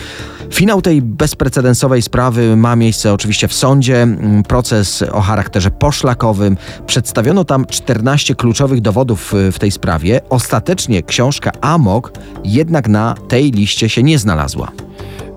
Finał 0.54 0.82
tej 0.82 1.02
bezprecedensowej 1.02 2.02
sprawy 2.02 2.56
ma 2.56 2.76
miejsce 2.76 3.14
oczywiście 3.14 3.48
w 3.48 3.54
sądzie. 3.54 4.08
Proces 4.48 5.04
o 5.12 5.22
charakterze 5.22 5.72
poszlakowym. 5.72 6.58
Przedstawiono 6.88 7.46
tam 7.46 7.66
14 7.66 8.36
kluczowych 8.36 8.82
dowodów 8.82 9.34
w 9.52 9.60
tej 9.60 9.72
sprawie. 9.72 10.22
Ostatecznie 10.30 11.04
książka 11.04 11.52
Amok 11.62 12.12
jednak 12.44 12.88
na 12.88 13.16
tej 13.28 13.52
liście 13.52 13.90
się 13.90 14.04
nie 14.04 14.20
znalazła. 14.20 14.72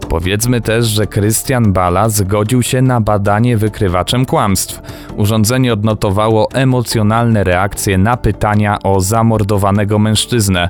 Powiedzmy 0.08 0.60
też, 0.60 0.86
że 0.86 1.06
Krystian 1.06 1.72
Bala 1.72 2.08
zgodził 2.08 2.62
się 2.62 2.82
na 2.82 3.00
badanie 3.00 3.56
wykrywaczem 3.56 4.26
kłamstw. 4.26 4.80
Urządzenie 5.16 5.72
odnotowało 5.72 6.48
emocjonalne 6.52 7.44
reakcje 7.44 7.98
na 7.98 8.16
pytania 8.16 8.78
o 8.82 9.00
zamordowanego 9.00 9.98
mężczyznę. 9.98 10.68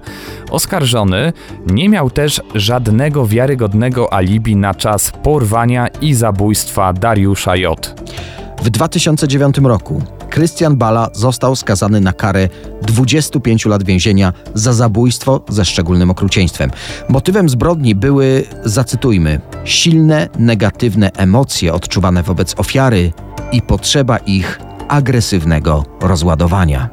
Oskarżony 0.50 1.32
nie 1.66 1.88
miał 1.88 2.10
też 2.10 2.42
żadnego 2.54 3.26
wiarygodnego 3.26 4.12
alibi 4.12 4.56
na 4.56 4.74
czas 4.74 5.12
porwania 5.22 5.88
i 6.00 6.14
zabójstwa 6.14 6.92
Dariusza 6.92 7.56
J. 7.56 7.94
W 8.62 8.70
2009 8.70 9.58
roku 9.58 10.02
Krystian 10.34 10.76
Bala 10.76 11.08
został 11.12 11.56
skazany 11.56 12.00
na 12.00 12.12
karę 12.12 12.48
25 12.82 13.66
lat 13.66 13.82
więzienia 13.82 14.32
za 14.54 14.72
zabójstwo 14.72 15.44
ze 15.48 15.64
szczególnym 15.64 16.10
okrucieństwem. 16.10 16.70
Motywem 17.08 17.48
zbrodni 17.48 17.94
były, 17.94 18.44
zacytujmy, 18.64 19.40
silne, 19.64 20.28
negatywne 20.38 21.10
emocje 21.16 21.74
odczuwane 21.74 22.22
wobec 22.22 22.54
ofiary 22.58 23.12
i 23.52 23.62
potrzeba 23.62 24.18
ich 24.18 24.60
agresywnego 24.88 25.84
rozładowania. 26.00 26.88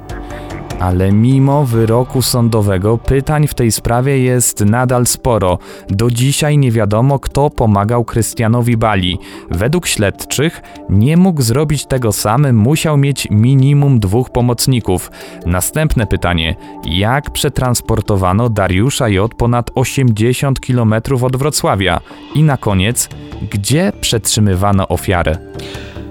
Ale 0.82 1.12
mimo 1.12 1.66
wyroku 1.66 2.22
sądowego 2.22 2.98
pytań 2.98 3.48
w 3.48 3.54
tej 3.54 3.72
sprawie 3.72 4.20
jest 4.20 4.66
nadal 4.66 5.06
sporo. 5.06 5.58
Do 5.90 6.12
dzisiaj 6.12 6.58
nie 6.58 6.72
wiadomo, 6.72 7.20
kto 7.20 7.50
pomagał 7.50 8.06
Krystianowi 8.06 8.78
Bali. 8.78 9.20
Według 9.52 9.88
śledczych 9.88 10.62
nie 10.90 11.18
mógł 11.18 11.42
zrobić 11.42 11.86
tego 11.86 12.12
sam, 12.12 12.54
musiał 12.54 12.98
mieć 12.98 13.28
minimum 13.32 14.00
dwóch 14.00 14.30
pomocników. 14.30 15.12
Następne 15.46 16.08
pytanie: 16.08 16.56
jak 16.86 17.30
przetransportowano 17.30 18.50
Dariusza 18.50 19.10
J 19.10 19.36
ponad 19.36 19.72
80 19.76 20.60
km 20.60 20.94
od 21.24 21.36
Wrocławia? 21.36 22.00
I 22.36 22.44
na 22.44 22.58
koniec, 22.58 23.10
gdzie 23.52 23.92
przetrzymywano 24.02 24.88
ofiarę? 24.88 25.38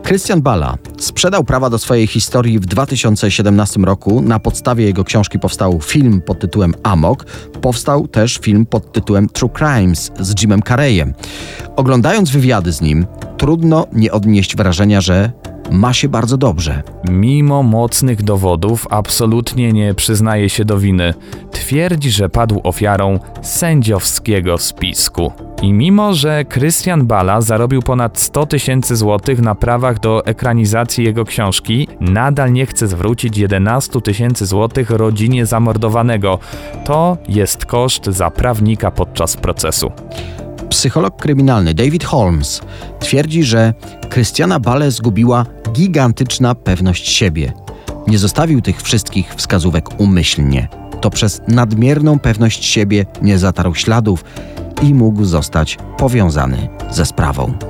Christian 0.03 0.43
Bala 0.43 0.77
sprzedał 1.01 1.45
prawa 1.45 1.71
do 1.71 1.79
swojej 1.79 2.07
historii 2.07 2.59
w 2.59 2.67
2017 2.67 3.81
roku. 3.81 4.23
Na 4.23 4.39
podstawie 4.39 4.85
jego 4.85 5.05
książki 5.05 5.39
powstał 5.39 5.81
film 5.81 6.21
pod 6.21 6.39
tytułem 6.41 6.75
Amok. 6.83 7.25
Powstał 7.61 8.09
też 8.09 8.39
film 8.39 8.67
pod 8.67 8.93
tytułem 8.93 9.29
True 9.29 9.51
Crimes 9.51 10.11
z 10.21 10.43
Jimem 10.43 10.63
Carreyem. 10.63 11.15
Oglądając 11.77 12.31
wywiady 12.31 12.73
z 12.73 12.81
nim, 12.81 13.07
trudno 13.39 13.87
nie 13.93 14.13
odnieść 14.13 14.57
wrażenia, 14.57 15.01
że 15.01 15.33
ma 15.71 15.93
się 15.93 16.09
bardzo 16.09 16.37
dobrze. 16.37 16.83
Mimo 17.11 17.63
mocnych 17.63 18.23
dowodów, 18.23 18.87
absolutnie 18.91 19.73
nie 19.73 19.95
przyznaje 19.95 20.49
się 20.49 20.65
do 20.65 20.79
winy. 20.79 21.15
Twierdzi, 21.51 22.11
że 22.11 22.29
padł 22.29 22.61
ofiarą 22.63 23.19
sędziowskiego 23.43 24.59
spisku. 24.59 25.33
I 25.63 25.73
mimo, 25.73 26.15
że 26.15 26.45
Christian 26.45 27.07
Bala 27.07 27.41
zarobił 27.41 27.83
ponad 27.83 28.19
100 28.19 28.47
tysięcy 28.47 28.97
złotych 28.97 29.41
na 29.41 29.55
prawach 29.55 30.01
do 30.01 30.27
ekranizacji 30.27 31.05
jego 31.05 31.25
książki, 31.25 31.89
nadal 32.01 32.53
nie 32.53 32.67
chce 32.67 32.89
zwrócić 32.89 33.39
11 33.39 34.01
tysięcy 34.01 34.47
złotych 34.47 34.91
rodzinie 34.91 35.47
zamordowanego. 35.47 36.39
To 36.85 37.17
jest 37.29 37.67
koszt 37.67 38.05
za 38.05 38.31
prawnika 38.31 38.91
podczas 38.91 39.37
procesu. 39.37 39.93
Psycholog 40.81 41.17
kryminalny 41.17 41.75
David 41.75 42.05
Holmes 42.05 42.61
twierdzi, 43.01 43.45
że 43.45 43.75
Krystiana 44.11 44.61
Bale 44.61 44.91
zgubiła 44.91 45.47
gigantyczna 45.73 46.55
pewność 46.55 47.09
siebie. 47.09 47.53
Nie 48.07 48.19
zostawił 48.19 48.61
tych 48.61 48.83
wszystkich 48.83 49.35
wskazówek 49.35 50.01
umyślnie. 50.01 50.69
To 51.01 51.11
przez 51.11 51.41
nadmierną 51.49 52.19
pewność 52.19 52.65
siebie 52.65 53.07
nie 53.23 53.39
zatarł 53.39 53.75
śladów 53.75 54.25
i 54.83 54.95
mógł 54.95 55.25
zostać 55.25 55.79
powiązany 55.99 56.69
ze 56.91 57.07
sprawą. 57.07 57.70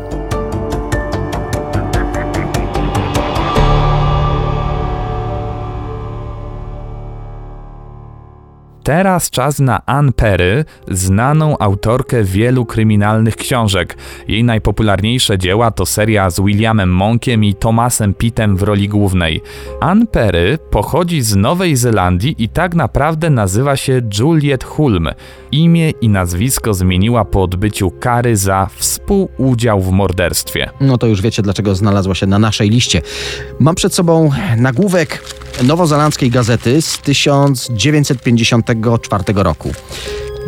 Teraz 8.91 9.31
czas 9.31 9.61
na 9.61 9.87
Ann 9.87 10.13
Perry, 10.13 10.65
znaną 10.89 11.59
autorkę 11.59 12.25
wielu 12.25 12.67
kryminalnych 12.67 13.37
książek. 13.37 13.97
Jej 14.29 14.45
najpopularniejsze 14.45 15.39
dzieła 15.39 15.71
to 15.71 15.87
seria 15.87 16.31
z 16.31 16.41
Williamem 16.41 16.95
Monkiem 16.95 17.45
i 17.45 17.55
Thomasem 17.55 18.15
Pittem 18.15 18.57
w 18.57 18.63
roli 18.63 18.89
głównej. 18.89 19.41
Ann 19.81 20.07
Perry 20.07 20.59
pochodzi 20.71 21.23
z 21.23 21.37
Nowej 21.37 21.77
Zelandii 21.77 22.35
i 22.39 22.49
tak 22.49 22.75
naprawdę 22.75 23.31
nazywa 23.31 23.77
się 23.77 24.03
Juliet 24.19 24.65
Hulm. 24.65 25.09
Imię 25.53 25.91
i 25.91 26.09
nazwisko 26.09 26.75
zmieniła 26.75 27.25
po 27.25 27.43
odbyciu 27.43 27.91
kary 27.91 28.37
za 28.37 28.69
współudział 28.75 29.81
w 29.81 29.91
morderstwie. 29.91 30.71
No 30.81 30.99
to 30.99 31.07
już 31.07 31.23
wiecie, 31.23 31.43
dlaczego 31.43 31.75
znalazła 31.75 32.15
się 32.15 32.27
na 32.27 32.39
naszej 32.39 32.71
liście. 32.71 33.03
Mam 33.59 33.75
przed 33.75 33.95
sobą 33.95 34.31
nagłówek 34.57 35.23
nowozelandzkiej 35.63 36.31
gazety 36.31 36.83
z 36.83 36.99
1954 36.99 39.25
roku. 39.35 39.73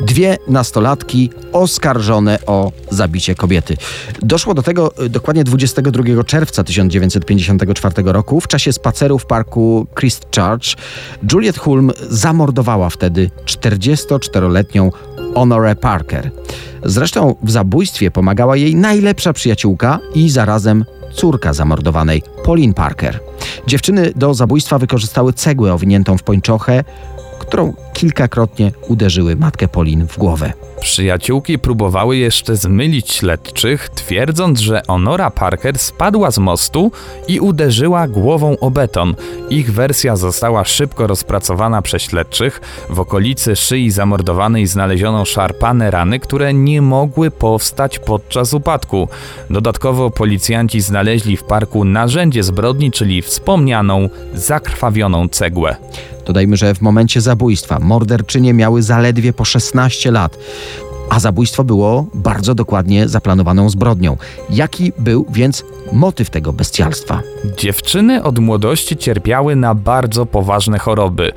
Dwie 0.06 0.36
nastolatki 0.48 1.30
oskarżone 1.52 2.38
o 2.46 2.72
zabicie 2.90 3.34
kobiety. 3.34 3.76
Doszło 4.22 4.54
do 4.54 4.62
tego 4.62 5.04
y, 5.04 5.08
dokładnie 5.08 5.44
22 5.44 6.24
czerwca 6.24 6.64
1954 6.64 7.94
roku 8.04 8.40
w 8.40 8.48
czasie 8.48 8.72
spaceru 8.72 9.18
w 9.18 9.26
parku 9.26 9.86
Christchurch. 9.98 10.76
Juliet 11.32 11.58
Hulm 11.58 11.90
zamordowała 12.10 12.90
wtedy 12.90 13.30
44-letnią 13.46 14.90
Honore 15.34 15.76
Parker. 15.76 16.30
Zresztą 16.84 17.34
w 17.42 17.50
zabójstwie 17.50 18.10
pomagała 18.10 18.56
jej 18.56 18.74
najlepsza 18.74 19.32
przyjaciółka 19.32 19.98
i 20.14 20.30
zarazem 20.30 20.84
córka 21.14 21.52
zamordowanej, 21.52 22.22
Pauline 22.44 22.74
Parker. 22.74 23.31
Dziewczyny 23.66 24.12
do 24.16 24.34
zabójstwa 24.34 24.78
wykorzystały 24.78 25.32
cegłę 25.32 25.72
owiniętą 25.72 26.18
w 26.18 26.22
pończochę, 26.22 26.84
którą 27.38 27.74
kilkakrotnie 27.92 28.72
uderzyły 28.88 29.36
matkę 29.36 29.68
Polin 29.68 30.06
w 30.08 30.18
głowę. 30.18 30.52
Przyjaciółki 30.80 31.58
próbowały 31.58 32.16
jeszcze 32.16 32.56
zmylić 32.56 33.12
śledczych, 33.12 33.88
twierdząc, 33.88 34.60
że 34.60 34.82
Honora 34.86 35.30
Parker 35.30 35.78
spadła 35.78 36.30
z 36.30 36.38
mostu 36.38 36.92
i 37.28 37.40
uderzyła 37.40 38.08
głową 38.08 38.58
o 38.58 38.70
beton. 38.70 39.14
Ich 39.50 39.72
wersja 39.72 40.16
została 40.16 40.64
szybko 40.64 41.06
rozpracowana 41.06 41.82
przez 41.82 42.02
śledczych. 42.02 42.60
W 42.90 43.00
okolicy 43.00 43.56
szyi 43.56 43.90
zamordowanej 43.90 44.66
znaleziono 44.66 45.24
szarpane 45.24 45.90
rany, 45.90 46.20
które 46.20 46.54
nie 46.54 46.82
mogły 46.82 47.30
powstać 47.30 47.98
podczas 47.98 48.54
upadku. 48.54 49.08
Dodatkowo 49.50 50.10
policjanci 50.10 50.80
znaleźli 50.80 51.36
w 51.36 51.44
parku 51.44 51.84
narzędzie 51.84 52.42
zbrodni, 52.42 52.90
czyli 52.90 53.22
wspomnianą, 53.22 54.08
zakrwawioną 54.34 55.28
cegłę. 55.28 55.76
Dodajmy, 56.26 56.56
że 56.56 56.74
w 56.74 56.80
momencie 56.80 57.20
zabójstwa 57.20 57.78
morderczynie 57.82 58.54
miały 58.54 58.82
zaledwie 58.82 59.32
po 59.32 59.44
16 59.44 60.10
lat 60.10 60.38
a 61.12 61.20
zabójstwo 61.20 61.64
było 61.64 62.06
bardzo 62.14 62.54
dokładnie 62.54 63.08
zaplanowaną 63.08 63.70
zbrodnią. 63.70 64.16
Jaki 64.50 64.92
był 64.98 65.26
więc 65.30 65.64
motyw 65.92 66.30
tego 66.30 66.52
bestialstwa? 66.52 67.22
Dziewczyny 67.56 68.22
od 68.22 68.38
młodości 68.38 68.96
cierpiały 68.96 69.56
na 69.56 69.74
bardzo 69.74 70.26
poważne 70.26 70.78
choroby. 70.78 71.32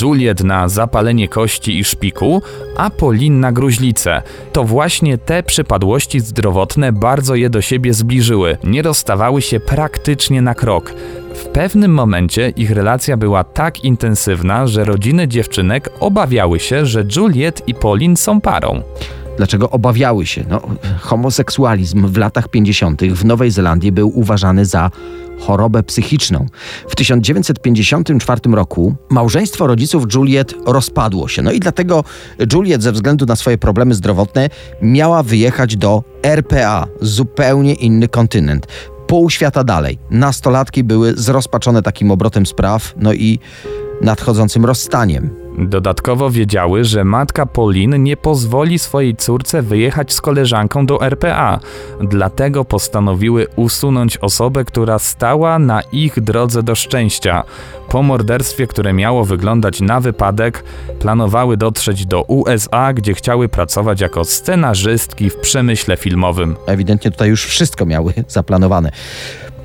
Juliet 0.00 0.44
na 0.44 0.68
zapalenie 0.68 1.28
kości 1.28 1.78
i 1.78 1.84
szpiku, 1.84 2.42
a 2.76 2.90
Pauline 2.90 3.38
na 3.38 3.52
gruźlicę. 3.52 4.22
To 4.52 4.64
właśnie 4.64 5.18
te 5.18 5.42
przypadłości 5.42 6.20
zdrowotne 6.20 6.92
bardzo 6.92 7.34
je 7.34 7.50
do 7.50 7.60
siebie 7.60 7.94
zbliżyły. 7.94 8.58
Nie 8.64 8.82
rozstawały 8.82 9.42
się 9.42 9.60
praktycznie 9.60 10.42
na 10.42 10.54
krok. 10.54 10.94
W 11.40 11.44
pewnym 11.52 11.94
momencie 11.94 12.48
ich 12.48 12.70
relacja 12.70 13.16
była 13.16 13.44
tak 13.44 13.84
intensywna, 13.84 14.66
że 14.66 14.84
rodziny 14.84 15.28
dziewczynek 15.28 15.90
obawiały 16.00 16.60
się, 16.60 16.86
że 16.86 17.04
Juliet 17.16 17.62
i 17.66 17.74
Pauline 17.74 18.16
są 18.16 18.40
parą. 18.40 18.82
Dlaczego 19.36 19.70
obawiały 19.70 20.26
się? 20.26 20.44
No, 20.48 20.60
homoseksualizm 21.00 22.06
w 22.06 22.16
latach 22.16 22.48
50. 22.48 23.02
w 23.02 23.24
Nowej 23.24 23.50
Zelandii 23.50 23.92
był 23.92 24.18
uważany 24.18 24.64
za 24.64 24.90
chorobę 25.40 25.82
psychiczną. 25.82 26.46
W 26.88 26.96
1954 26.96 28.40
roku 28.52 28.94
małżeństwo 29.10 29.66
rodziców 29.66 30.14
Juliet 30.14 30.54
rozpadło 30.66 31.28
się. 31.28 31.42
No 31.42 31.52
i 31.52 31.60
dlatego 31.60 32.04
Juliet 32.52 32.82
ze 32.82 32.92
względu 32.92 33.26
na 33.26 33.36
swoje 33.36 33.58
problemy 33.58 33.94
zdrowotne 33.94 34.50
miała 34.82 35.22
wyjechać 35.22 35.76
do 35.76 36.02
RPA, 36.22 36.86
zupełnie 37.00 37.74
inny 37.74 38.08
kontynent 38.08 38.66
pół 39.10 39.30
świata 39.30 39.64
dalej. 39.64 39.98
Nastolatki 40.10 40.84
były 40.84 41.14
zrozpaczone 41.16 41.82
takim 41.82 42.10
obrotem 42.10 42.46
spraw, 42.46 42.94
no 42.96 43.12
i 43.12 43.38
nadchodzącym 44.02 44.64
rozstaniem. 44.64 45.39
Dodatkowo 45.68 46.30
wiedziały, 46.30 46.84
że 46.84 47.04
matka 47.04 47.46
Pauline 47.46 47.98
nie 47.98 48.16
pozwoli 48.16 48.78
swojej 48.78 49.16
córce 49.16 49.62
wyjechać 49.62 50.12
z 50.12 50.20
koleżanką 50.20 50.86
do 50.86 51.02
RPA, 51.06 51.60
dlatego 52.00 52.64
postanowiły 52.64 53.46
usunąć 53.56 54.16
osobę, 54.16 54.64
która 54.64 54.98
stała 54.98 55.58
na 55.58 55.80
ich 55.92 56.20
drodze 56.20 56.62
do 56.62 56.74
szczęścia. 56.74 57.44
Po 57.88 58.02
morderstwie, 58.02 58.66
które 58.66 58.92
miało 58.92 59.24
wyglądać 59.24 59.80
na 59.80 60.00
wypadek, 60.00 60.64
planowały 61.00 61.56
dotrzeć 61.56 62.06
do 62.06 62.22
USA, 62.22 62.92
gdzie 62.92 63.14
chciały 63.14 63.48
pracować 63.48 64.00
jako 64.00 64.24
scenarzystki 64.24 65.30
w 65.30 65.36
przemyśle 65.36 65.96
filmowym. 65.96 66.56
Ewidentnie 66.66 67.10
tutaj 67.10 67.28
już 67.28 67.46
wszystko 67.46 67.86
miały 67.86 68.12
zaplanowane. 68.28 68.90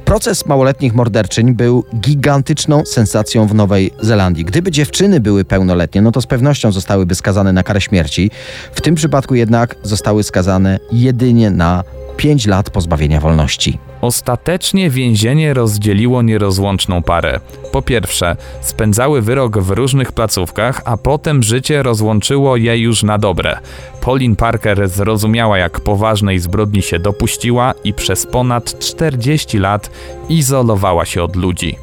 Proces 0.05 0.45
małoletnich 0.45 0.93
morderczyń 0.93 1.53
był 1.53 1.83
gigantyczną 1.99 2.85
sensacją 2.85 3.47
w 3.47 3.55
Nowej 3.55 3.91
Zelandii. 4.01 4.45
Gdyby 4.45 4.71
dziewczyny 4.71 5.19
były 5.19 5.45
pełnoletnie, 5.45 6.01
no 6.01 6.11
to 6.11 6.21
z 6.21 6.27
pewnością 6.27 6.71
zostałyby 6.71 7.15
skazane 7.15 7.53
na 7.53 7.63
karę 7.63 7.81
śmierci. 7.81 8.31
W 8.71 8.81
tym 8.81 8.95
przypadku 8.95 9.35
jednak 9.35 9.75
zostały 9.83 10.23
skazane 10.23 10.79
jedynie 10.91 11.51
na 11.51 11.83
5 12.17 12.47
lat 12.47 12.69
pozbawienia 12.69 13.19
wolności. 13.19 13.79
Ostatecznie 14.01 14.89
więzienie 14.89 15.53
rozdzieliło 15.53 16.21
nierozłączną 16.21 17.03
parę. 17.03 17.39
Po 17.71 17.81
pierwsze, 17.81 18.35
spędzały 18.61 19.21
wyrok 19.21 19.57
w 19.57 19.69
różnych 19.69 20.11
placówkach, 20.11 20.81
a 20.85 20.97
potem 20.97 21.43
życie 21.43 21.83
rozłączyło 21.83 22.57
je 22.57 22.77
już 22.77 23.03
na 23.03 23.17
dobre. 23.17 23.57
Pauline 24.01 24.35
Parker 24.35 24.89
zrozumiała, 24.89 25.57
jak 25.57 25.79
poważnej 25.79 26.39
zbrodni 26.39 26.81
się 26.81 26.99
dopuściła 26.99 27.73
i 27.83 27.93
przez 27.93 28.25
ponad 28.25 28.79
40 28.79 29.59
lat 29.59 29.89
izolowała 30.29 31.05
się 31.05 31.23
od 31.23 31.35
ludzi. 31.35 31.77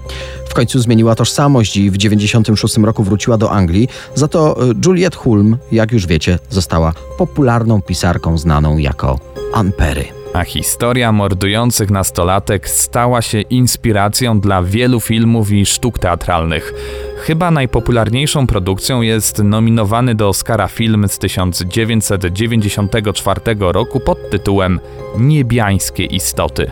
W 0.48 0.54
końcu 0.54 0.80
zmieniła 0.80 1.14
tożsamość 1.14 1.76
i 1.76 1.90
w 1.90 1.96
96 1.96 2.76
roku 2.76 3.02
wróciła 3.02 3.38
do 3.38 3.50
Anglii. 3.50 3.88
Za 4.14 4.28
to 4.28 4.70
y, 4.70 4.74
Juliet 4.86 5.16
Hulm, 5.16 5.56
jak 5.72 5.92
już 5.92 6.06
wiecie, 6.06 6.38
została 6.50 6.92
popularną 7.18 7.82
pisarką 7.82 8.38
znaną 8.38 8.78
jako 8.78 9.18
Ann 9.54 9.72
Perry 9.72 10.21
a 10.32 10.44
historia 10.44 11.12
mordujących 11.12 11.90
nastolatek 11.90 12.68
stała 12.68 13.22
się 13.22 13.40
inspiracją 13.40 14.40
dla 14.40 14.62
wielu 14.62 15.00
filmów 15.00 15.52
i 15.52 15.66
sztuk 15.66 15.98
teatralnych. 15.98 16.72
Chyba 17.16 17.50
najpopularniejszą 17.50 18.46
produkcją 18.46 19.02
jest 19.02 19.38
nominowany 19.38 20.14
do 20.14 20.28
Oscara 20.28 20.68
film 20.68 21.08
z 21.08 21.18
1994 21.18 23.40
roku 23.58 24.00
pod 24.00 24.30
tytułem 24.30 24.80
Niebiańskie 25.18 26.04
istoty. 26.04 26.70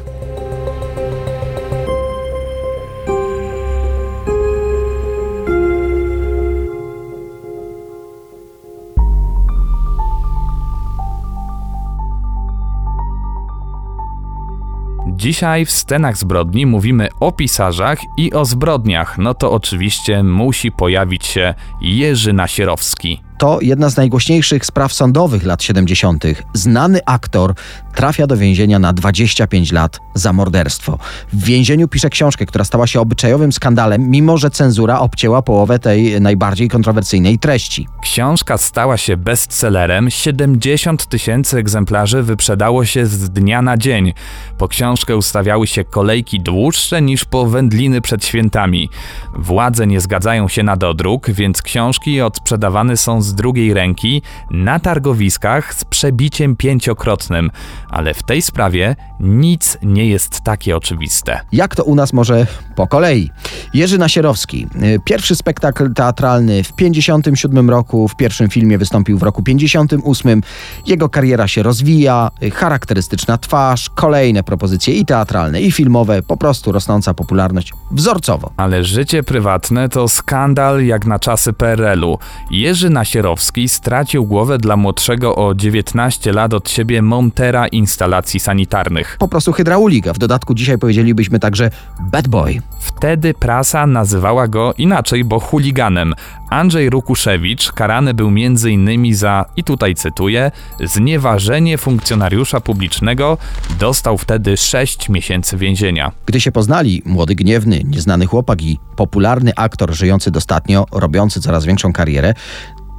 Dzisiaj 15.20 15.66
w 15.66 15.72
scenach 15.72 16.16
zbrodni 16.16 16.66
mówimy 16.66 17.08
o 17.20 17.32
pisarzach 17.32 17.98
i 18.16 18.32
o 18.32 18.44
zbrodniach. 18.44 19.18
No 19.18 19.34
to 19.34 19.52
oczywiście 19.52 20.22
musi 20.22 20.72
pojawić 20.72 21.26
się 21.26 21.54
Jerzy 21.80 22.32
Nasierowski. 22.32 23.22
To 23.40 23.58
jedna 23.62 23.90
z 23.90 23.96
najgłośniejszych 23.96 24.66
spraw 24.66 24.92
sądowych 24.92 25.44
lat 25.44 25.62
70. 25.62 26.24
Znany 26.54 27.00
aktor 27.06 27.54
trafia 27.94 28.26
do 28.26 28.36
więzienia 28.36 28.78
na 28.78 28.92
25 28.92 29.72
lat 29.72 30.00
za 30.14 30.32
morderstwo. 30.32 30.98
W 31.32 31.44
więzieniu 31.44 31.88
pisze 31.88 32.10
książkę, 32.10 32.46
która 32.46 32.64
stała 32.64 32.86
się 32.86 33.00
obyczajowym 33.00 33.52
skandalem, 33.52 34.10
mimo 34.10 34.38
że 34.38 34.50
cenzura 34.50 34.98
obcięła 34.98 35.42
połowę 35.42 35.78
tej 35.78 36.20
najbardziej 36.20 36.68
kontrowersyjnej 36.68 37.38
treści. 37.38 37.88
Książka 38.02 38.58
stała 38.58 38.96
się 38.96 39.16
bestsellerem, 39.16 40.10
70 40.10 41.06
tysięcy 41.06 41.58
egzemplarzy 41.58 42.22
wyprzedało 42.22 42.84
się 42.84 43.06
z 43.06 43.30
dnia 43.30 43.62
na 43.62 43.76
dzień. 43.76 44.12
Po 44.58 44.68
książkę 44.68 45.16
ustawiały 45.16 45.66
się 45.66 45.84
kolejki 45.84 46.40
dłuższe 46.40 47.02
niż 47.02 47.24
po 47.24 47.46
wędliny 47.46 48.00
przed 48.00 48.24
świętami. 48.24 48.90
Władze 49.34 49.86
nie 49.86 50.00
zgadzają 50.00 50.48
się 50.48 50.62
na 50.62 50.76
dodruk, 50.76 51.30
więc 51.30 51.62
książki 51.62 52.20
odsprzedawane 52.20 52.96
są 52.96 53.22
z 53.22 53.29
z 53.30 53.34
drugiej 53.34 53.74
ręki 53.74 54.22
na 54.50 54.80
targowiskach 54.80 55.74
z 55.74 55.84
przebiciem 55.84 56.56
pięciokrotnym, 56.56 57.50
ale 57.90 58.14
w 58.14 58.22
tej 58.22 58.42
sprawie 58.42 58.96
nic 59.20 59.78
nie 59.82 60.06
jest 60.06 60.40
takie 60.40 60.76
oczywiste. 60.76 61.40
Jak 61.52 61.76
to 61.76 61.84
u 61.84 61.94
nas 61.94 62.12
może 62.12 62.46
po 62.76 62.86
kolei? 62.86 63.30
Jerzy 63.74 63.98
Nasierowski. 63.98 64.66
Pierwszy 65.04 65.36
spektakl 65.36 65.94
teatralny 65.94 66.64
w 66.64 66.72
57 66.72 67.70
roku, 67.70 68.08
w 68.08 68.16
pierwszym 68.16 68.48
filmie 68.50 68.78
wystąpił 68.78 69.18
w 69.18 69.22
roku 69.22 69.42
58. 69.42 70.42
Jego 70.86 71.08
kariera 71.08 71.48
się 71.48 71.62
rozwija, 71.62 72.30
charakterystyczna 72.52 73.38
twarz, 73.38 73.90
kolejne 73.90 74.42
propozycje 74.42 74.94
i 74.94 75.04
teatralne, 75.04 75.62
i 75.62 75.72
filmowe, 75.72 76.22
po 76.22 76.36
prostu 76.36 76.72
rosnąca 76.72 77.14
popularność 77.14 77.72
wzorcowo. 77.90 78.50
Ale 78.56 78.84
życie 78.84 79.22
prywatne 79.22 79.88
to 79.88 80.08
skandal 80.08 80.84
jak 80.84 81.06
na 81.06 81.18
czasy 81.18 81.52
PRL-u. 81.52 82.18
Jerzy 82.50 82.90
Nasierowski 82.90 83.19
stracił 83.68 84.24
głowę 84.26 84.58
dla 84.58 84.76
młodszego 84.76 85.36
o 85.36 85.54
19 85.54 86.32
lat 86.32 86.54
od 86.54 86.70
siebie 86.70 87.02
montera 87.02 87.66
instalacji 87.66 88.40
sanitarnych. 88.40 89.16
Po 89.18 89.28
prostu 89.28 89.52
hydraulika. 89.52 90.12
W 90.12 90.18
dodatku 90.18 90.54
dzisiaj 90.54 90.78
powiedzielibyśmy 90.78 91.38
także 91.38 91.70
bad 92.00 92.28
boy. 92.28 92.60
Wtedy 92.80 93.34
prasa 93.34 93.86
nazywała 93.86 94.48
go 94.48 94.74
inaczej, 94.78 95.24
bo 95.24 95.40
chuliganem. 95.40 96.14
Andrzej 96.50 96.90
Rukuszewicz 96.90 97.72
karany 97.72 98.14
był 98.14 98.28
m.in. 98.28 99.14
za, 99.14 99.44
i 99.56 99.64
tutaj 99.64 99.94
cytuję, 99.94 100.50
znieważenie 100.84 101.78
funkcjonariusza 101.78 102.60
publicznego, 102.60 103.38
dostał 103.78 104.18
wtedy 104.18 104.56
6 104.56 105.08
miesięcy 105.08 105.56
więzienia. 105.56 106.12
Gdy 106.26 106.40
się 106.40 106.52
poznali, 106.52 107.02
młody, 107.04 107.34
gniewny, 107.34 107.82
nieznany 107.84 108.26
chłopak 108.26 108.62
i 108.62 108.78
popularny 108.96 109.52
aktor 109.56 109.94
żyjący 109.94 110.30
dostatnio, 110.30 110.86
robiący 110.92 111.40
coraz 111.40 111.64
większą 111.64 111.92
karierę, 111.92 112.34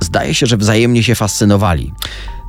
zdaje 0.01 0.33
się, 0.33 0.45
że 0.45 0.57
wzajemnie 0.57 1.03
się 1.03 1.15
fascynowali. 1.15 1.93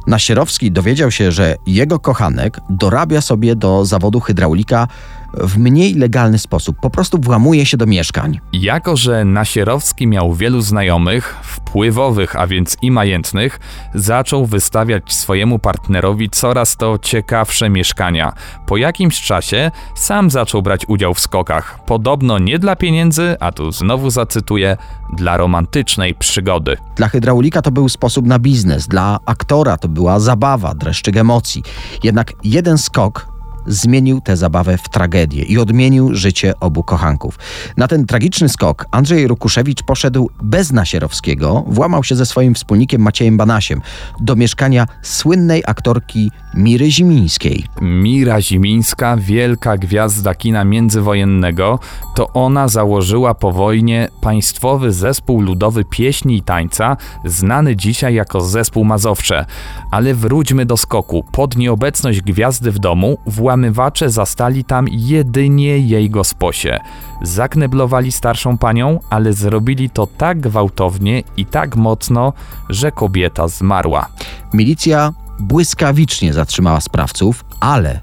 Nasierowski 0.06 0.72
dowiedział 0.72 1.10
się, 1.10 1.32
że 1.32 1.56
jego 1.66 1.98
kochanek 1.98 2.60
dorabia 2.70 3.20
sobie 3.20 3.56
do 3.56 3.84
zawodu 3.84 4.20
hydraulika 4.20 4.88
w 5.34 5.58
mniej 5.58 5.94
legalny 5.94 6.38
sposób. 6.38 6.76
Po 6.80 6.90
prostu 6.90 7.18
włamuje 7.20 7.66
się 7.66 7.76
do 7.76 7.86
mieszkań. 7.86 8.40
Jako, 8.52 8.96
że 8.96 9.24
Nasierowski 9.24 10.06
miał 10.06 10.34
wielu 10.34 10.60
znajomych, 10.60 11.36
wpływowych, 11.42 12.36
a 12.36 12.46
więc 12.46 12.76
i 12.82 12.90
majętnych, 12.90 13.60
zaczął 13.94 14.46
wystawiać 14.46 15.12
swojemu 15.12 15.58
partnerowi 15.58 16.30
coraz 16.30 16.76
to 16.76 16.98
ciekawsze 16.98 17.70
mieszkania. 17.70 18.32
Po 18.66 18.76
jakimś 18.76 19.22
czasie 19.22 19.70
sam 19.94 20.30
zaczął 20.30 20.62
brać 20.62 20.88
udział 20.88 21.14
w 21.14 21.20
skokach. 21.20 21.78
Podobno 21.86 22.38
nie 22.38 22.58
dla 22.58 22.76
pieniędzy, 22.76 23.36
a 23.40 23.52
tu 23.52 23.72
znowu 23.72 24.10
zacytuję, 24.10 24.76
dla 25.16 25.36
romantycznej 25.36 26.14
przygody. 26.14 26.76
Dla 26.96 27.08
hydraulika 27.08 27.62
to 27.62 27.70
był 27.70 27.88
sposób 27.88 28.26
na 28.26 28.38
biznes, 28.38 28.88
dla 28.88 29.18
aktora 29.26 29.76
to 29.76 29.88
była 29.88 30.20
zabawa, 30.20 30.74
dreszczyk 30.74 31.16
emocji. 31.16 31.62
Jednak 32.02 32.32
jeden 32.44 32.78
skok 32.78 33.31
zmienił 33.66 34.20
tę 34.20 34.36
zabawę 34.36 34.78
w 34.78 34.88
tragedię 34.88 35.42
i 35.42 35.58
odmienił 35.58 36.14
życie 36.14 36.54
obu 36.60 36.82
kochanków. 36.82 37.38
Na 37.76 37.88
ten 37.88 38.06
tragiczny 38.06 38.48
skok 38.48 38.86
Andrzej 38.90 39.28
Rukuszewicz 39.28 39.82
poszedł 39.82 40.30
bez 40.42 40.72
Nasierowskiego, 40.72 41.64
włamał 41.66 42.04
się 42.04 42.14
ze 42.16 42.26
swoim 42.26 42.54
wspólnikiem 42.54 43.02
Maciejem 43.02 43.36
Banasiem 43.36 43.80
do 44.20 44.36
mieszkania 44.36 44.86
słynnej 45.02 45.62
aktorki 45.66 46.30
Miry 46.54 46.90
Zimińskiej. 46.90 47.64
Mira 47.80 48.40
Zimińska, 48.40 49.16
wielka 49.16 49.76
gwiazda 49.76 50.34
kina 50.34 50.64
międzywojennego, 50.64 51.78
to 52.14 52.28
ona 52.32 52.68
założyła 52.68 53.34
po 53.34 53.52
wojnie 53.52 54.08
Państwowy 54.20 54.92
Zespół 54.92 55.40
Ludowy 55.40 55.84
Pieśni 55.84 56.36
i 56.36 56.42
Tańca, 56.42 56.96
znany 57.24 57.76
dzisiaj 57.76 58.14
jako 58.14 58.40
Zespół 58.40 58.84
Mazowsze. 58.84 59.46
Ale 59.90 60.14
wróćmy 60.14 60.66
do 60.66 60.76
skoku. 60.76 61.24
Pod 61.32 61.56
nieobecność 61.56 62.20
gwiazdy 62.20 62.70
w 62.70 62.78
domu 62.78 63.18
włamywacze 63.52 64.10
zastali 64.10 64.64
tam 64.64 64.86
jedynie 64.88 65.78
jej 65.78 66.10
gosposie. 66.10 66.80
Zakneblowali 67.22 68.12
starszą 68.12 68.58
panią, 68.58 69.00
ale 69.10 69.32
zrobili 69.32 69.90
to 69.90 70.06
tak 70.06 70.40
gwałtownie 70.40 71.22
i 71.36 71.46
tak 71.46 71.76
mocno, 71.76 72.32
że 72.68 72.92
kobieta 72.92 73.48
zmarła. 73.48 74.08
Milicja 74.52 75.12
błyskawicznie 75.38 76.32
zatrzymała 76.32 76.80
sprawców, 76.80 77.44
ale 77.60 78.00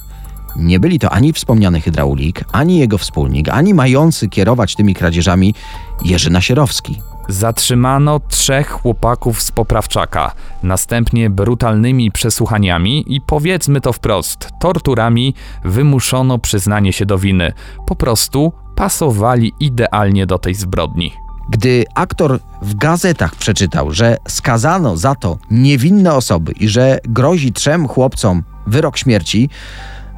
nie 0.56 0.80
byli 0.80 1.00
to 1.00 1.10
ani 1.10 1.34
wspomniany 1.34 1.82
hydraulik, 1.82 2.44
ani 2.52 2.80
jego 2.80 2.98
wspólnik, 2.98 3.50
ani 3.50 3.74
mający 3.74 4.30
kierować 4.30 4.76
tymi 4.76 4.96
kradzieżami 4.96 5.56
Jerzy 6.06 6.30
Nasierowski. 6.30 7.02
Zatrzymano 7.30 8.20
trzech 8.20 8.70
chłopaków 8.70 9.42
z 9.42 9.52
poprawczaka, 9.52 10.32
następnie 10.64 11.30
brutalnymi 11.30 12.12
przesłuchaniami 12.12 13.16
i 13.16 13.22
powiedzmy 13.22 13.82
to 13.82 13.94
wprost, 13.94 14.50
torturami 14.60 15.34
wymuszono 15.64 16.40
przyznanie 16.40 16.94
się 16.94 17.06
do 17.06 17.18
winy. 17.18 17.54
Po 17.88 17.96
prostu 17.96 18.54
pasowali 18.76 19.54
idealnie 19.60 20.26
do 20.26 20.38
tej 20.38 20.56
zbrodni. 20.56 21.14
Gdy 21.50 21.86
aktor 21.96 22.40
w 22.62 22.76
gazetach 22.76 23.36
przeczytał, 23.36 23.92
że 23.92 24.18
skazano 24.28 24.98
za 24.98 25.16
to 25.16 25.38
niewinne 25.52 26.14
osoby 26.14 26.52
i 26.52 26.68
że 26.68 27.00
grozi 27.04 27.54
trzem 27.54 27.88
chłopcom 27.88 28.44
wyrok 28.68 28.98
śmierci, 28.98 29.50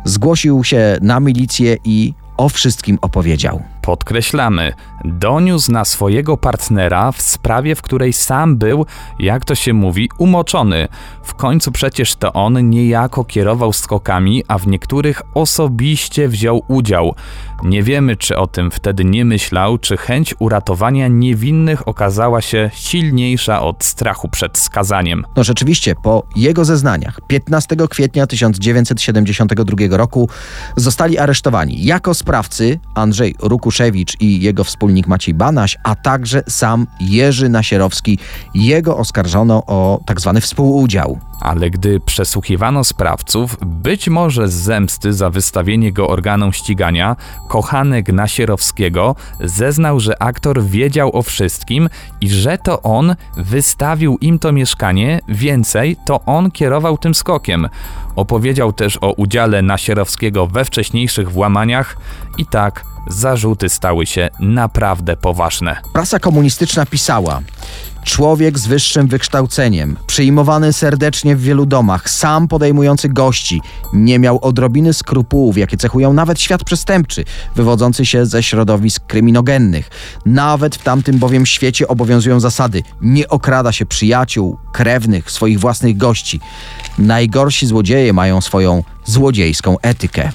zgłosił 0.06 0.64
się 0.64 0.98
na 1.02 1.20
milicję 1.20 1.78
i 1.84 2.14
o 2.38 2.50
wszystkim 2.50 2.98
opowiedział. 3.02 3.64
Podkreślamy, 3.82 4.74
doniósł 5.06 5.72
na 5.72 5.86
swojego 5.86 6.38
partnera 6.38 7.12
w 7.12 7.22
sprawie, 7.22 7.76
w 7.76 7.82
której 7.82 8.14
sam 8.14 8.58
był, 8.58 8.86
jak 9.20 9.46
to 9.46 9.56
się 9.56 9.74
mówi, 9.74 10.10
umoczony. 10.18 10.88
W 11.24 11.34
końcu 11.34 11.72
przecież 11.72 12.16
to 12.16 12.34
on 12.34 12.70
niejako 12.70 13.24
kierował 13.24 13.74
skokami, 13.74 14.44
a 14.48 14.58
w 14.58 14.68
niektórych 14.68 15.22
osobiście 15.34 16.28
wziął 16.28 16.64
udział. 16.68 17.16
Nie 17.64 17.84
wiemy, 17.84 18.16
czy 18.16 18.38
o 18.38 18.48
tym 18.48 18.72
wtedy 18.72 19.06
nie 19.06 19.26
myślał, 19.26 19.78
czy 19.78 19.98
chęć 19.98 20.36
uratowania 20.40 21.08
niewinnych 21.08 21.88
okazała 21.88 22.42
się 22.42 22.70
silniejsza 22.74 23.62
od 23.62 23.84
strachu 23.84 24.30
przed 24.30 24.58
skazaniem. 24.58 25.26
No 25.36 25.44
rzeczywiście, 25.44 25.96
po 25.96 26.24
jego 26.36 26.66
zeznaniach 26.66 27.20
15 27.28 27.76
kwietnia 27.90 28.28
1972 28.28 29.98
roku 29.98 30.30
zostali 30.76 31.18
aresztowani 31.18 31.86
jako 31.86 32.14
sprawcy 32.14 32.80
Andrzej 32.96 33.36
Rukuszewicz 33.72 34.22
i 34.22 34.42
jego 34.42 34.64
wspólnik 34.64 35.08
Maciej 35.08 35.34
Banaś, 35.34 35.78
a 35.84 35.96
także 35.96 36.44
sam 36.48 36.88
Jerzy 37.00 37.50
Nasierowski. 37.50 38.18
Jego 38.54 38.98
oskarżono 38.98 39.64
o 39.66 40.00
tak 40.06 40.22
zwany 40.22 40.42
współudział. 40.42 41.20
Ale 41.42 41.70
gdy 41.70 42.00
przesłuchiwano 42.00 42.84
sprawców, 42.84 43.58
być 43.66 44.10
może 44.10 44.48
z 44.48 44.54
zemsty 44.54 45.14
za 45.14 45.30
wystawienie 45.30 45.94
go 45.94 46.08
organom 46.08 46.54
ścigania, 46.54 47.16
kochanek 47.50 48.14
Nasierowskiego 48.14 49.16
zeznał, 49.44 50.00
że 50.00 50.24
aktor 50.24 50.64
wiedział 50.64 51.16
o 51.16 51.22
wszystkim 51.22 51.90
i 52.22 52.30
że 52.30 52.58
to 52.58 52.82
on 52.82 53.16
wystawił 53.38 54.18
im 54.22 54.40
to 54.40 54.52
mieszkanie, 54.52 55.20
więcej 55.28 55.98
to 56.06 56.22
on 56.26 56.52
kierował 56.52 56.98
tym 56.98 57.16
skokiem. 57.16 57.68
Opowiedział 58.16 58.74
też 58.74 58.98
o 59.02 59.12
udziale 59.12 59.62
Nasierowskiego 59.62 60.48
we 60.48 60.66
wcześniejszych 60.66 61.32
włamaniach 61.32 61.98
i 62.38 62.46
tak 62.46 62.91
zarzuty 63.08 63.70
stały 63.70 64.06
się 64.06 64.30
naprawdę 64.40 65.18
poważne. 65.18 65.78
Prasa 65.94 66.20
komunistyczna 66.20 66.86
pisała: 66.86 67.42
Człowiek 68.04 68.60
z 68.60 68.68
wyższym 68.68 69.08
wykształceniem, 69.08 69.98
przyjmowany 70.08 70.74
serdecznie 70.74 71.36
w 71.36 71.42
wielu 71.42 71.66
domach, 71.66 72.10
sam 72.10 72.48
podejmujący 72.48 73.10
gości, 73.10 73.62
nie 73.94 74.20
miał 74.20 74.40
odrobiny 74.42 74.94
skrupułów, 74.94 75.58
jakie 75.58 75.78
cechują 75.78 76.14
nawet 76.14 76.42
świat 76.42 76.64
przestępczy, 76.64 77.26
wywodzący 77.56 78.06
się 78.06 78.26
ze 78.26 78.44
środowisk 78.44 79.06
kryminogennych. 79.06 79.90
Nawet 80.26 80.76
w 80.76 80.84
tamtym 80.84 81.18
bowiem 81.18 81.46
świecie 81.46 81.88
obowiązują 81.88 82.40
zasady: 82.40 82.84
nie 83.02 83.28
okrada 83.28 83.72
się 83.72 83.86
przyjaciół, 83.86 84.58
krewnych, 84.72 85.32
swoich 85.32 85.60
własnych 85.60 85.98
gości. 85.98 86.40
Najgorsi 86.98 87.68
złodzieje 87.68 88.14
mają 88.14 88.42
swoją 88.42 88.84
złodziejską 89.06 89.78
etykę. 89.82 90.32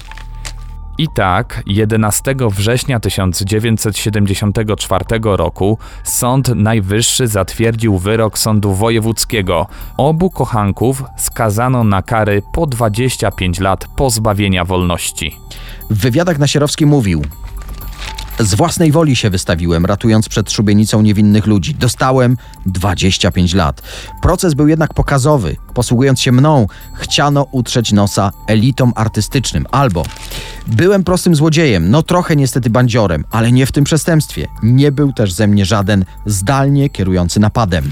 I 0.97 1.07
tak 1.07 1.63
11 1.65 2.35
września 2.51 2.99
1974 2.99 5.05
roku 5.23 5.77
Sąd 6.03 6.55
Najwyższy 6.55 7.27
zatwierdził 7.27 7.97
wyrok 7.97 8.39
Sądu 8.39 8.73
Wojewódzkiego. 8.73 9.67
Obu 9.97 10.29
kochanków 10.29 11.03
skazano 11.17 11.83
na 11.83 12.01
kary 12.01 12.41
po 12.53 12.67
25 12.67 13.59
lat 13.59 13.87
pozbawienia 13.95 14.65
wolności. 14.65 15.37
W 15.89 16.01
wywiadach 16.01 16.39
Nasierowski 16.39 16.85
mówił: 16.85 17.21
Z 18.39 18.55
własnej 18.55 18.91
woli 18.91 19.15
się 19.15 19.29
wystawiłem, 19.29 19.85
ratując 19.85 20.29
przed 20.29 20.51
szubienicą 20.51 21.01
niewinnych 21.01 21.45
ludzi. 21.45 21.75
Dostałem 21.75 22.37
25 22.65 23.53
lat. 23.53 23.81
Proces 24.21 24.53
był 24.53 24.67
jednak 24.67 24.93
pokazowy. 24.93 25.55
Posługując 25.73 26.21
się 26.21 26.31
mną, 26.31 26.67
chciano 26.93 27.43
utrzeć 27.51 27.91
nosa 27.91 28.31
elitom 28.47 28.93
artystycznym. 28.95 29.65
Albo 29.71 30.03
byłem 30.67 31.03
prostym 31.03 31.35
złodziejem, 31.35 31.89
no 31.91 32.03
trochę 32.03 32.35
niestety 32.35 32.69
bandziorem, 32.69 33.25
ale 33.31 33.51
nie 33.51 33.65
w 33.65 33.71
tym 33.71 33.83
przestępstwie. 33.83 34.47
Nie 34.63 34.91
był 34.91 35.13
też 35.13 35.33
ze 35.33 35.47
mnie 35.47 35.65
żaden 35.65 36.05
zdalnie 36.25 36.89
kierujący 36.89 37.39
napadem. 37.39 37.91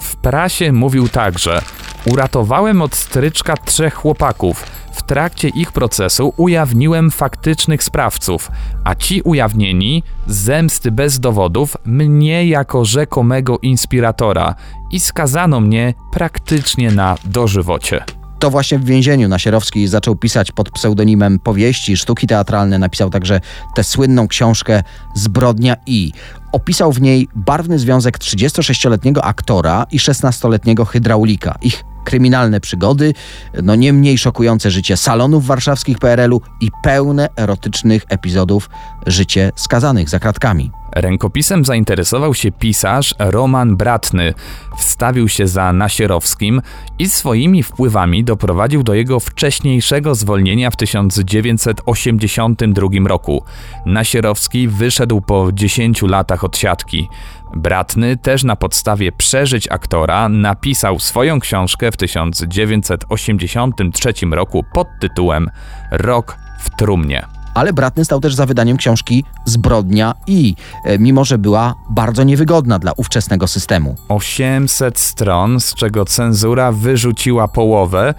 W 0.00 0.16
prasie 0.16 0.72
mówił 0.72 1.08
także: 1.08 1.62
Uratowałem 2.04 2.82
od 2.82 2.94
stryczka 2.94 3.56
trzech 3.56 3.94
chłopaków. 3.94 4.79
W 5.00 5.02
trakcie 5.02 5.48
ich 5.48 5.72
procesu 5.72 6.32
ujawniłem 6.36 7.10
faktycznych 7.10 7.82
sprawców, 7.82 8.50
a 8.84 8.94
ci 8.94 9.22
ujawnieni, 9.22 10.02
zemsty 10.26 10.92
bez 10.92 11.20
dowodów, 11.20 11.76
mnie 11.84 12.46
jako 12.46 12.84
rzekomego 12.84 13.58
inspiratora 13.58 14.54
i 14.90 15.00
skazano 15.00 15.60
mnie 15.60 15.94
praktycznie 16.12 16.90
na 16.90 17.16
dożywocie. 17.24 18.04
To 18.38 18.50
właśnie 18.50 18.78
w 18.78 18.84
więzieniu 18.84 19.28
Nasierowski 19.28 19.88
zaczął 19.88 20.16
pisać 20.16 20.52
pod 20.52 20.70
pseudonimem 20.70 21.38
powieści, 21.38 21.96
sztuki 21.96 22.26
teatralne. 22.26 22.78
Napisał 22.78 23.10
także 23.10 23.40
tę 23.74 23.84
słynną 23.84 24.28
książkę 24.28 24.82
Zbrodnia 25.14 25.76
i. 25.86 26.12
Opisał 26.52 26.92
w 26.92 27.00
niej 27.00 27.28
barwny 27.34 27.78
związek 27.78 28.18
36-letniego 28.18 29.24
aktora 29.24 29.86
i 29.90 29.98
16-letniego 29.98 30.84
hydraulika. 30.84 31.58
Ich 31.62 31.84
kryminalne 32.04 32.60
przygody, 32.60 33.14
no 33.62 33.74
nie 33.74 33.92
mniej 33.92 34.18
szokujące 34.18 34.70
życie 34.70 34.96
salonów 34.96 35.46
warszawskich 35.46 35.98
PRL-u 35.98 36.40
i 36.60 36.70
pełne 36.82 37.28
erotycznych 37.36 38.04
epizodów 38.08 38.70
życie 39.06 39.52
skazanych 39.56 40.08
za 40.08 40.18
kratkami. 40.18 40.70
Rękopisem 40.92 41.64
zainteresował 41.64 42.34
się 42.34 42.52
pisarz 42.52 43.14
Roman 43.18 43.76
Bratny. 43.76 44.34
Wstawił 44.78 45.28
się 45.28 45.46
za 45.46 45.72
Nasierowskim 45.72 46.62
i 46.98 47.08
swoimi 47.08 47.62
wpływami 47.62 48.24
doprowadził 48.24 48.82
do 48.82 48.94
jego 48.94 49.20
wcześniejszego 49.20 50.14
zwolnienia 50.14 50.70
w 50.70 50.76
1982 50.76 53.08
roku. 53.08 53.44
Nasierowski 53.86 54.68
wyszedł 54.68 55.20
po 55.20 55.48
10 55.52 56.02
latach 56.02 56.44
od 56.44 56.56
siatki. 56.56 57.08
Bratny 57.56 58.16
też 58.16 58.44
na 58.44 58.56
podstawie 58.56 59.12
przeżyć 59.12 59.68
aktora 59.68 60.28
napisał 60.28 60.98
swoją 60.98 61.40
książkę 61.40 61.92
w 61.92 61.96
1983 61.96 64.12
roku 64.30 64.64
pod 64.74 64.88
tytułem 65.00 65.50
Rok 65.90 66.36
w 66.60 66.70
trumnie 66.70 67.39
ale 67.54 67.72
Bratny 67.72 68.04
stał 68.04 68.20
też 68.20 68.34
za 68.34 68.46
wydaniem 68.46 68.76
książki 68.76 69.24
Zbrodnia 69.44 70.14
i, 70.26 70.54
e, 70.84 70.98
mimo 70.98 71.24
że 71.24 71.38
była 71.38 71.74
bardzo 71.90 72.24
niewygodna 72.24 72.78
dla 72.78 72.92
ówczesnego 72.96 73.46
systemu. 73.46 73.96
800 74.08 74.98
stron, 74.98 75.60
z 75.60 75.74
czego 75.74 76.04
cenzura 76.04 76.72
wyrzuciła 76.72 77.48
połowę. 77.48 78.14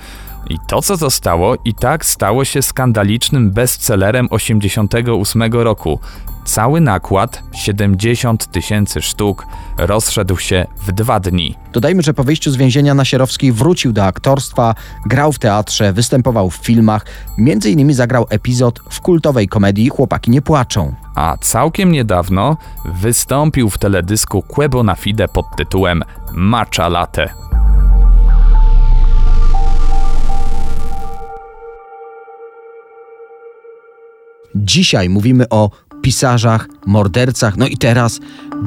I 0.49 0.57
to, 0.67 0.81
co 0.81 0.97
zostało, 0.97 1.55
i 1.65 1.73
tak 1.73 2.05
stało 2.05 2.45
się 2.45 2.61
skandalicznym 2.61 3.51
bestsellerem 3.51 4.27
88 4.29 5.43
roku. 5.53 5.99
Cały 6.45 6.81
nakład, 6.81 7.43
70 7.53 8.51
tysięcy 8.51 9.01
sztuk, 9.01 9.45
rozszedł 9.77 10.37
się 10.37 10.65
w 10.77 10.91
dwa 10.91 11.19
dni. 11.19 11.55
Dodajmy, 11.73 12.01
że 12.01 12.13
po 12.13 12.23
wyjściu 12.23 12.51
z 12.51 12.55
więzienia 12.55 12.93
Nasierowski 12.93 13.51
wrócił 13.51 13.93
do 13.93 14.05
aktorstwa, 14.05 14.75
grał 15.05 15.31
w 15.31 15.39
teatrze, 15.39 15.93
występował 15.93 16.49
w 16.49 16.55
filmach, 16.55 17.05
między 17.37 17.71
innymi 17.71 17.93
zagrał 17.93 18.25
epizod 18.29 18.79
w 18.89 19.01
kultowej 19.01 19.47
komedii 19.47 19.89
Chłopaki 19.89 20.31
nie 20.31 20.41
płaczą. 20.41 20.93
A 21.15 21.37
całkiem 21.41 21.91
niedawno 21.91 22.57
wystąpił 22.85 23.69
w 23.69 23.77
teledysku 23.77 24.41
Quebo 24.41 24.83
na 24.83 24.95
Fide 24.95 25.27
pod 25.27 25.45
tytułem 25.57 26.03
Matcha 26.31 26.89
Latte. 26.89 27.29
Dzisiaj 34.55 35.09
mówimy 35.09 35.49
o 35.49 35.69
pisarzach, 36.01 36.67
mordercach, 36.85 37.57
no 37.57 37.67
i 37.67 37.77
teraz 37.77 38.19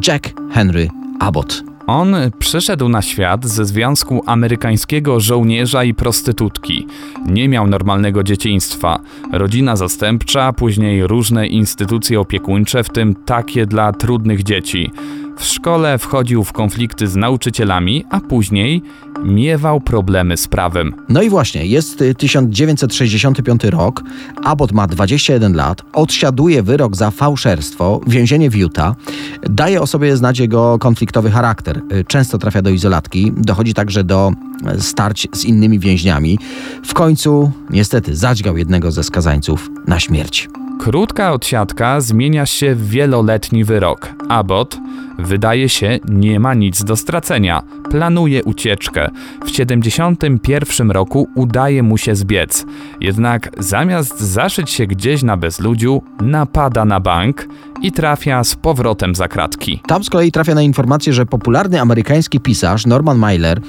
Jack 0.07 0.33
Henry 0.53 0.89
Abbott. 1.21 1.63
On 1.87 2.17
przyszedł 2.39 2.89
na 2.89 3.03
świat 3.03 3.47
ze 3.47 3.65
związku 3.65 4.23
amerykańskiego 4.27 5.21
żołnierza 5.21 5.85
i 5.85 5.95
prostytutki. 5.95 6.87
Nie 7.27 7.49
miał 7.49 7.67
normalnego 7.67 8.23
dzieciństwa. 8.23 9.01
Rodzina 9.33 9.77
zastępcza, 9.77 10.53
później 10.53 11.07
różne 11.07 11.47
instytucje 11.47 12.21
opiekuńcze, 12.21 12.85
w 12.85 12.91
tym 12.91 13.15
takie 13.15 13.67
dla 13.67 13.93
trudnych 13.93 14.43
dzieci. 14.43 14.91
W 15.37 15.45
szkole 15.45 15.99
wchodził 15.99 16.45
w 16.45 16.53
konflikty 16.53 17.09
z 17.09 17.17
nauczycielami, 17.17 18.05
a 18.11 18.21
później 18.21 18.83
miewał 19.25 19.81
problemy 19.81 20.37
z 20.37 20.49
prawem. 20.49 20.95
No 21.09 21.23
i 21.23 21.31
właśnie, 21.31 21.67
jest 21.67 22.05
1965 22.19 23.65
rok, 23.65 24.03
Abbott 24.45 24.73
ma 24.73 24.87
21 24.87 25.55
lat, 25.55 25.83
odsiaduje 25.93 26.63
wyrok 26.63 26.97
za 26.97 27.11
fałszerstwo, 27.11 28.01
więzienie 28.07 28.51
w 28.51 28.57
Utah, 28.57 28.95
daje 29.43 29.81
o 29.81 29.87
sobie 29.87 30.17
znać 30.17 30.39
jego 30.39 30.79
konfliktowy 30.79 31.31
charakter. 31.31 31.83
Często 32.07 32.39
trafia 32.39 32.63
do 32.63 32.71
izolatki, 32.71 33.33
dochodzi 33.37 33.75
także 33.75 34.05
do 34.05 34.33
starć 34.79 35.29
z 35.33 35.45
innymi 35.45 35.79
więźniami. 35.79 36.39
W 36.85 36.95
końcu, 36.95 37.53
niestety, 37.71 38.17
zadźgał 38.17 38.57
jednego 38.57 38.91
ze 38.93 39.05
skazańców 39.05 39.71
na 39.87 40.01
śmierć. 40.01 40.49
Krótka 40.79 41.33
odsiadka 41.33 42.01
zmienia 42.01 42.47
się 42.47 42.75
w 42.75 42.89
wieloletni 42.89 43.65
wyrok. 43.65 44.09
Abbott, 44.29 44.77
wydaje 45.19 45.69
się, 45.69 45.99
nie 46.09 46.41
ma 46.41 46.55
nic 46.55 46.85
do 46.85 46.97
stracenia. 46.97 47.63
Planuje 47.95 48.45
ucieczkę. 48.45 49.11
W 49.45 49.51
71 49.51 50.91
roku 50.91 51.29
udaje 51.35 51.83
mu 51.83 51.99
się 51.99 52.15
zbiec. 52.15 52.67
Jednak 53.01 53.51
zamiast 53.59 54.21
zaszyć 54.21 54.71
się 54.71 54.87
gdzieś 54.87 55.23
na 55.23 55.37
bezludziu, 55.37 56.03
napada 56.21 56.85
na 56.85 57.01
bank 57.01 57.49
i 57.83 57.93
trafia 57.93 58.45
z 58.45 58.55
powrotem 58.55 59.15
za 59.15 59.29
kratki. 59.29 59.81
Tam 59.87 60.05
z 60.05 60.11
kolei 60.11 60.33
trafia 60.33 60.55
na 60.55 60.63
informację, 60.63 61.13
że 61.13 61.27
popularny 61.27 61.81
amerykański 61.81 62.41
pisarz 62.41 62.87
Norman 62.87 63.19
Mailer 63.19 63.61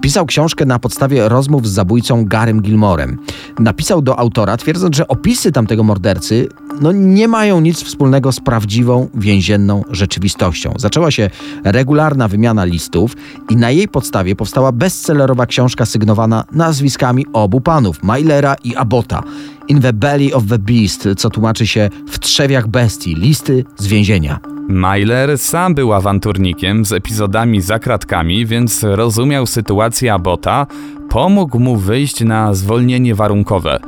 pisał 0.00 0.26
książkę 0.26 0.64
na 0.64 0.78
podstawie 0.78 1.28
rozmów 1.28 1.68
z 1.68 1.72
zabójcą 1.72 2.24
Garym 2.24 2.62
Gilmorem. 2.62 3.18
Napisał 3.58 4.02
do 4.02 4.18
autora, 4.18 4.56
twierdząc, 4.56 4.96
że 4.96 5.08
opisy 5.08 5.52
tamtego 5.52 5.84
mordercy 5.84 6.48
no, 6.80 6.92
nie 6.92 7.28
mają 7.28 7.60
nic 7.60 7.82
wspólnego 7.82 8.32
z 8.32 8.40
prawdziwą 8.40 9.08
więzienną 9.14 9.82
rzeczywistością. 9.90 10.74
Zaczęła 10.76 11.10
się 11.10 11.30
regularna 11.64 12.28
wymiana 12.28 12.64
listów 12.64 13.16
i 13.50 13.56
na 13.56 13.70
jej 13.74 13.88
podstawie 13.88 14.36
powstała 14.36 14.72
bestsellerowa 14.72 15.46
książka 15.46 15.86
sygnowana 15.86 16.44
nazwiskami 16.52 17.26
obu 17.32 17.60
panów, 17.60 18.02
Mailera 18.02 18.56
i 18.64 18.76
Abota. 18.76 19.22
In 19.68 19.80
the 19.80 19.92
Belly 19.92 20.34
of 20.34 20.46
the 20.46 20.58
Beast, 20.58 21.08
co 21.16 21.30
tłumaczy 21.30 21.66
się 21.66 21.90
w 22.08 22.18
trzewiach 22.18 22.68
bestii, 22.68 23.14
listy 23.14 23.64
z 23.76 23.86
więzienia. 23.86 24.38
Myler 24.68 25.38
sam 25.38 25.74
był 25.74 25.92
awanturnikiem 25.92 26.84
z 26.84 26.92
epizodami 26.92 27.60
za 27.60 27.78
kratkami, 27.78 28.46
więc 28.46 28.82
rozumiał 28.82 29.46
sytuację 29.46 30.14
Abota, 30.14 30.66
pomógł 31.08 31.58
mu 31.58 31.76
wyjść 31.76 32.20
na 32.20 32.54
zwolnienie 32.54 33.14
warunkowe. 33.14 33.80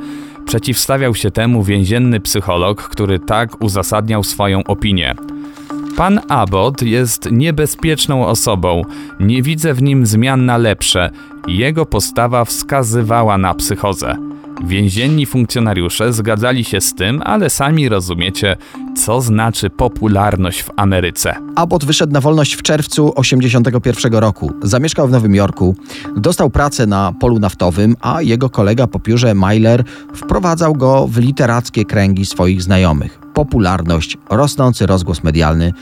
Przeciwstawiał 0.45 1.15
się 1.15 1.31
temu 1.31 1.63
więzienny 1.63 2.19
psycholog, 2.19 2.83
który 2.83 3.19
tak 3.19 3.61
uzasadniał 3.61 4.23
swoją 4.23 4.63
opinię. 4.63 5.15
Pan 5.97 6.19
Abbott 6.29 6.81
jest 6.81 7.31
niebezpieczną 7.31 8.27
osobą, 8.27 8.81
nie 9.19 9.41
widzę 9.41 9.73
w 9.73 9.83
nim 9.83 10.05
zmian 10.05 10.45
na 10.45 10.57
lepsze. 10.57 11.09
Jego 11.47 11.85
postawa 11.85 12.45
wskazywała 12.45 13.37
na 13.37 13.53
psychozę. 13.53 14.15
Więzienni 14.65 15.25
funkcjonariusze 15.25 16.13
zgadzali 16.13 16.63
się 16.63 16.81
z 16.81 16.95
tym, 16.95 17.21
ale 17.25 17.49
sami 17.49 17.89
rozumiecie, 17.89 18.55
co 18.95 19.21
znaczy 19.21 19.69
popularność 19.69 20.63
w 20.63 20.69
Ameryce. 20.75 21.35
Abbott 21.55 21.85
wyszedł 21.85 22.13
na 22.13 22.21
wolność 22.21 22.53
w 22.53 22.61
czerwcu 22.61 23.13
1981 23.15 24.13
roku. 24.13 24.51
Zamieszkał 24.63 25.07
w 25.07 25.11
Nowym 25.11 25.35
Jorku, 25.35 25.75
dostał 26.15 26.49
pracę 26.49 26.85
na 26.85 27.13
polu 27.19 27.39
naftowym, 27.39 27.95
a 28.01 28.21
jego 28.21 28.49
kolega 28.49 28.87
po 28.87 28.99
piórze 28.99 29.33
Myler 29.33 29.83
wprowadzał 30.13 30.73
go 30.73 31.07
w 31.07 31.17
literackie 31.17 31.85
kręgi 31.85 32.25
swoich 32.25 32.61
znajomych. 32.61 33.26
Popularność, 33.37 34.17
rosnący 34.29 34.85
rozgłos 34.85 35.23
medialny. 35.23 35.73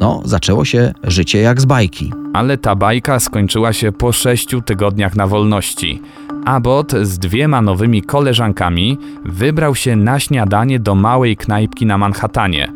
No, 0.00 0.22
zaczęło 0.24 0.64
się 0.64 0.94
życie 1.04 1.40
jak 1.40 1.60
z 1.60 1.64
bajki. 1.64 2.12
Ale 2.32 2.58
ta 2.58 2.76
bajka 2.76 3.20
skończyła 3.20 3.72
się 3.72 3.92
po 3.92 4.12
sześciu 4.12 4.60
tygodniach 4.60 5.16
na 5.16 5.26
wolności. 5.26 6.02
Abbott 6.44 6.92
z 7.02 7.18
dwiema 7.18 7.62
nowymi 7.62 8.02
koleżankami 8.02 8.98
wybrał 9.24 9.74
się 9.74 9.96
na 9.96 10.20
śniadanie 10.20 10.80
do 10.80 10.94
małej 10.94 11.36
knajpki 11.36 11.86
na 11.86 11.98
Manhattanie. 11.98 12.72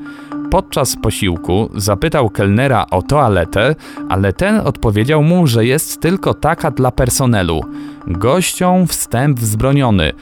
Podczas 0.50 0.96
posiłku 1.02 1.70
zapytał 1.74 2.31
kelnera 2.31 2.87
o 2.90 3.02
toaletę, 3.02 3.74
ale 4.09 4.33
ten 4.33 4.61
odpowiedział 4.61 5.22
mu, 5.22 5.46
że 5.46 5.66
jest 5.66 6.00
tylko 6.00 6.35
taka 6.35 6.70
dla 6.70 6.90
personelu. 6.90 7.61
Gościom 8.07 8.87
wstęp 8.87 9.40
wzbroniony. 9.40 10.12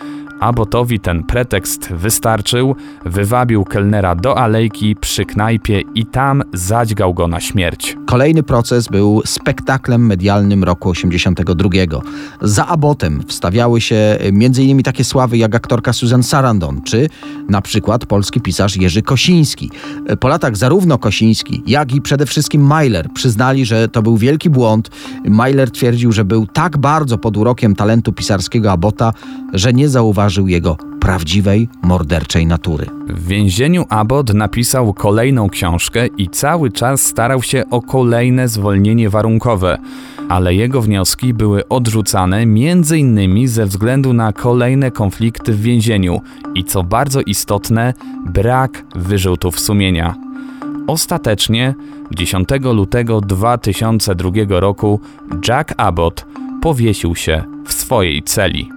Abotowi 0.40 1.00
ten 1.00 1.22
pretekst 1.22 1.92
wystarczył, 1.92 2.76
wywabił 3.04 3.64
kelnera 3.64 4.14
do 4.14 4.38
alejki 4.38 4.96
przy 4.96 5.24
knajpie 5.24 5.82
i 5.94 6.06
tam 6.06 6.42
zadźgał 6.52 7.14
go 7.14 7.28
na 7.28 7.40
śmierć. 7.40 7.96
Kolejny 8.06 8.42
proces 8.42 8.88
był 8.88 9.22
spektaklem 9.24 10.06
medialnym 10.06 10.64
roku 10.64 10.90
82. 10.90 11.68
Za 12.42 12.66
Abotem 12.66 13.22
wstawiały 13.26 13.80
się 13.80 13.96
m.in. 14.20 14.82
takie 14.82 15.04
sławy 15.04 15.38
jak 15.38 15.54
aktorka 15.54 15.92
Susan 15.92 16.22
Sarandon, 16.22 16.82
czy 16.82 17.08
na 17.48 17.62
przykład 17.62 18.06
polski 18.06 18.40
pisarz 18.40 18.76
Jerzy 18.76 19.02
Kosiński. 19.02 19.70
Po 20.20 20.28
latach 20.28 20.56
zarówno 20.56 20.98
Kosiński, 20.98 21.62
jak 21.66 21.94
i 21.94 22.00
przede 22.00 22.26
wszystkim 22.26 22.62
Mailer 22.62 23.08
przyznali, 23.14 23.66
że 23.66 23.88
to 23.88 24.02
był 24.02 24.16
wielki 24.16 24.50
błąd. 24.50 24.90
Mailer 25.28 25.70
twierdził, 25.70 26.12
że 26.12 26.24
był 26.24 26.46
tak 26.46 26.78
bardzo 26.78 27.18
pod 27.18 27.36
urokiem 27.36 27.76
talentu 27.76 28.12
pisarskiego 28.12 28.72
Abota, 28.72 29.12
że 29.52 29.72
nie 29.72 29.88
zauważył 29.88 30.33
jego 30.42 30.76
prawdziwej, 31.00 31.68
morderczej 31.82 32.46
natury. 32.46 32.86
W 33.08 33.26
więzieniu 33.26 33.84
Abbott 33.88 34.34
napisał 34.34 34.94
kolejną 34.94 35.48
książkę 35.48 36.06
i 36.06 36.28
cały 36.28 36.70
czas 36.70 37.02
starał 37.02 37.42
się 37.42 37.64
o 37.70 37.82
kolejne 37.82 38.48
zwolnienie 38.48 39.10
warunkowe, 39.10 39.78
ale 40.28 40.54
jego 40.54 40.82
wnioski 40.82 41.34
były 41.34 41.68
odrzucane 41.68 42.38
m.in. 42.38 43.48
ze 43.48 43.66
względu 43.66 44.12
na 44.12 44.32
kolejne 44.32 44.90
konflikty 44.90 45.52
w 45.52 45.60
więzieniu 45.60 46.20
i 46.54 46.64
co 46.64 46.82
bardzo 46.82 47.20
istotne, 47.20 47.94
brak 48.26 48.84
wyrzutów 48.94 49.60
sumienia. 49.60 50.14
Ostatecznie 50.86 51.74
10 52.10 52.48
lutego 52.62 53.20
2002 53.20 54.30
roku 54.48 55.00
Jack 55.48 55.74
Abbott 55.76 56.26
powiesił 56.62 57.16
się 57.16 57.42
w 57.66 57.72
swojej 57.72 58.22
celi. 58.22 58.68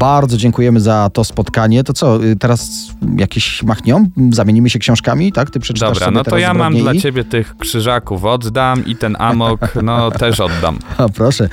Bardzo 0.00 0.36
dziękujemy 0.36 0.80
za 0.80 1.10
to 1.12 1.24
spotkanie. 1.24 1.84
To 1.84 1.92
co, 1.92 2.24
y, 2.24 2.36
teraz 2.36 2.90
jakieś 3.18 3.62
machnią? 3.62 4.10
Zamienimy 4.32 4.70
się 4.70 4.78
książkami, 4.78 5.32
tak? 5.32 5.50
Ty 5.50 5.60
przeczytasz 5.60 5.98
Dobra, 5.98 6.10
no 6.10 6.24
to 6.24 6.38
ja 6.38 6.54
mam 6.54 6.74
dla 6.74 6.94
ciebie 6.94 7.24
tych 7.24 7.56
krzyżaków 7.56 8.24
oddam 8.24 8.86
i 8.86 8.96
ten 8.96 9.16
amok, 9.18 9.60
no 9.82 10.10
też 10.20 10.40
oddam. 10.40 10.78
O, 10.98 11.08
proszę, 11.08 11.48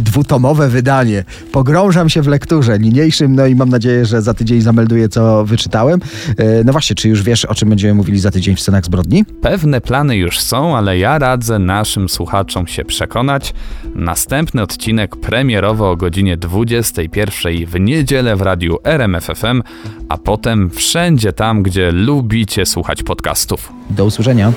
dwutomowe 0.00 0.68
wydanie. 0.68 1.24
Pogrążam 1.52 2.08
się 2.08 2.22
w 2.22 2.26
lekturze 2.26 2.78
niniejszym, 2.78 3.34
no 3.34 3.46
i 3.46 3.54
mam 3.54 3.68
nadzieję, 3.68 4.06
że 4.06 4.22
za 4.22 4.34
tydzień 4.34 4.60
zamelduję, 4.60 5.08
co 5.08 5.44
wyczytałem. 5.44 6.00
E, 6.38 6.64
No 6.64 6.72
właśnie, 6.72 6.96
czy 6.96 7.08
już 7.08 7.22
wiesz, 7.22 7.44
o 7.44 7.54
czym 7.54 7.68
będziemy 7.68 7.94
mówili 7.94 8.18
za 8.18 8.30
tydzień 8.30 8.56
w 8.56 8.60
scenach 8.60 8.84
zbrodni? 8.84 9.24
Pewne 9.24 9.80
plany 9.80 10.16
już 10.16 10.40
są, 10.40 10.76
ale 10.76 10.98
ja 10.98 11.18
radzę 11.18 11.58
naszym 11.58 12.08
słuchaczom 12.08 12.66
się 12.66 12.84
przekonać. 12.84 13.54
Następny 13.94 14.62
odcinek 14.62 15.16
premierowo 15.16 15.90
o 15.90 15.96
godzinie 15.96 16.36
21 16.36 17.66
w 17.66 17.85
niedzielę 17.86 18.36
w 18.36 18.42
radiu 18.42 18.78
RMFFM, 18.84 19.62
a 20.08 20.18
potem 20.18 20.70
wszędzie 20.70 21.32
tam, 21.32 21.62
gdzie 21.62 21.92
lubicie 21.92 22.66
słuchać 22.66 23.02
podcastów. 23.02 23.72
Do 23.90 24.04
usłyszenia. 24.04 24.52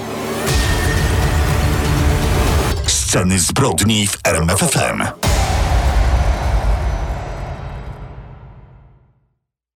Sceny 2.86 3.40
zbrodni 3.40 4.08
w 4.08 4.18
RMFFM. 4.24 5.29